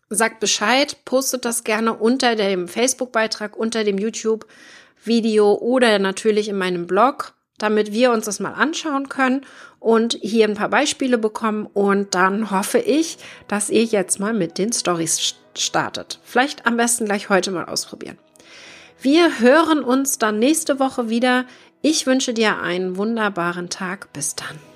sagt 0.08 0.40
Bescheid, 0.40 1.04
postet 1.04 1.44
das 1.44 1.64
gerne 1.64 1.94
unter 1.94 2.36
dem 2.36 2.68
Facebook-Beitrag, 2.68 3.56
unter 3.56 3.82
dem 3.82 3.98
YouTube-Video 3.98 5.54
oder 5.54 5.98
natürlich 5.98 6.48
in 6.48 6.58
meinem 6.58 6.86
Blog, 6.86 7.34
damit 7.58 7.92
wir 7.92 8.12
uns 8.12 8.26
das 8.26 8.40
mal 8.40 8.52
anschauen 8.52 9.08
können 9.08 9.46
und 9.80 10.18
hier 10.20 10.46
ein 10.46 10.54
paar 10.54 10.68
Beispiele 10.68 11.18
bekommen. 11.18 11.66
Und 11.66 12.14
dann 12.14 12.50
hoffe 12.50 12.78
ich, 12.78 13.18
dass 13.48 13.70
ihr 13.70 13.84
jetzt 13.84 14.20
mal 14.20 14.34
mit 14.34 14.58
den 14.58 14.72
Stories 14.72 15.34
startet. 15.56 16.20
Vielleicht 16.24 16.66
am 16.66 16.76
besten 16.76 17.06
gleich 17.06 17.28
heute 17.28 17.50
mal 17.50 17.64
ausprobieren. 17.64 18.18
Wir 19.00 19.40
hören 19.40 19.82
uns 19.82 20.18
dann 20.18 20.38
nächste 20.38 20.78
Woche 20.78 21.08
wieder. 21.08 21.44
Ich 21.82 22.06
wünsche 22.06 22.34
dir 22.34 22.60
einen 22.60 22.96
wunderbaren 22.96 23.68
Tag. 23.68 24.12
Bis 24.12 24.34
dann. 24.34 24.75